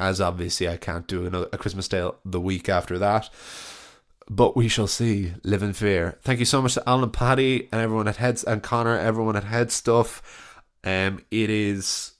As 0.00 0.20
obviously 0.20 0.68
I 0.68 0.76
can't 0.76 1.06
do 1.06 1.26
another 1.26 1.48
a 1.52 1.58
Christmas 1.58 1.86
tale 1.86 2.16
the 2.24 2.40
week 2.40 2.68
after 2.68 2.98
that 2.98 3.30
but 4.28 4.56
we 4.56 4.68
shall 4.68 4.86
see. 4.86 5.34
Live 5.42 5.62
in 5.62 5.72
fear. 5.72 6.18
Thank 6.22 6.38
you 6.38 6.44
so 6.44 6.62
much 6.62 6.74
to 6.74 6.88
Alan 6.88 7.10
Patty 7.10 7.68
and 7.72 7.80
everyone 7.80 8.08
at 8.08 8.16
Heads 8.16 8.44
and 8.44 8.62
Connor, 8.62 8.98
everyone 8.98 9.36
at 9.36 9.44
Head 9.44 9.70
Stuff. 9.70 10.62
Um, 10.84 11.20
it 11.30 11.50
is. 11.50 12.11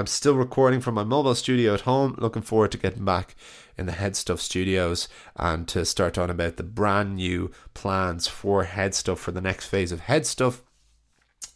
I'm 0.00 0.06
still 0.06 0.34
recording 0.34 0.80
from 0.80 0.94
my 0.94 1.04
mobile 1.04 1.34
studio 1.34 1.74
at 1.74 1.82
home. 1.82 2.14
Looking 2.16 2.40
forward 2.40 2.72
to 2.72 2.78
getting 2.78 3.04
back 3.04 3.36
in 3.76 3.84
the 3.84 3.92
Head 3.92 4.16
Stuff 4.16 4.40
studios 4.40 5.08
and 5.36 5.68
to 5.68 5.84
start 5.84 6.16
on 6.16 6.30
about 6.30 6.56
the 6.56 6.62
brand 6.62 7.16
new 7.16 7.50
plans 7.74 8.26
for 8.26 8.64
Head 8.64 8.94
Stuff 8.94 9.20
for 9.20 9.30
the 9.30 9.42
next 9.42 9.66
phase 9.66 9.92
of 9.92 10.00
Head 10.00 10.24
Stuff. 10.24 10.62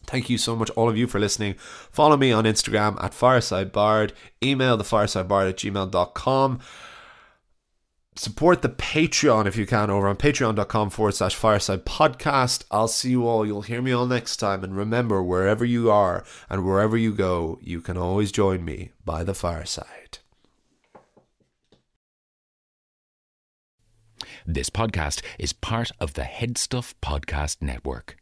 Thank 0.05 0.29
you 0.29 0.37
so 0.37 0.55
much, 0.55 0.69
all 0.71 0.87
of 0.87 0.95
you, 0.95 1.07
for 1.07 1.19
listening. 1.19 1.55
Follow 1.57 2.17
me 2.17 2.31
on 2.31 2.43
Instagram 2.43 3.03
at 3.03 3.13
firesidebard. 3.13 4.11
Email 4.43 4.77
the 4.77 4.83
firesidebard 4.83 5.49
at 5.49 5.57
gmail.com. 5.57 6.59
Support 8.17 8.61
the 8.61 8.69
Patreon 8.69 9.45
if 9.45 9.57
you 9.57 9.65
can 9.65 9.89
over 9.89 10.07
on 10.07 10.15
patreon.com 10.15 10.89
forward 10.89 11.15
slash 11.15 11.35
fireside 11.35 11.85
podcast. 11.85 12.63
I'll 12.71 12.87
see 12.87 13.09
you 13.09 13.27
all. 13.27 13.45
You'll 13.45 13.63
hear 13.63 13.81
me 13.81 13.91
all 13.91 14.05
next 14.05 14.37
time. 14.37 14.63
And 14.63 14.75
remember, 14.75 15.21
wherever 15.21 15.65
you 15.65 15.91
are 15.91 16.23
and 16.49 16.65
wherever 16.65 16.95
you 16.95 17.13
go, 17.13 17.59
you 17.61 17.81
can 17.81 17.97
always 17.97 18.31
join 18.31 18.63
me 18.63 18.91
by 19.03 19.25
the 19.25 19.33
fireside. 19.33 20.19
This 24.47 24.69
podcast 24.69 25.21
is 25.37 25.51
part 25.51 25.91
of 25.99 26.13
the 26.13 26.21
Headstuff 26.21 26.93
Podcast 27.01 27.61
Network. 27.61 28.15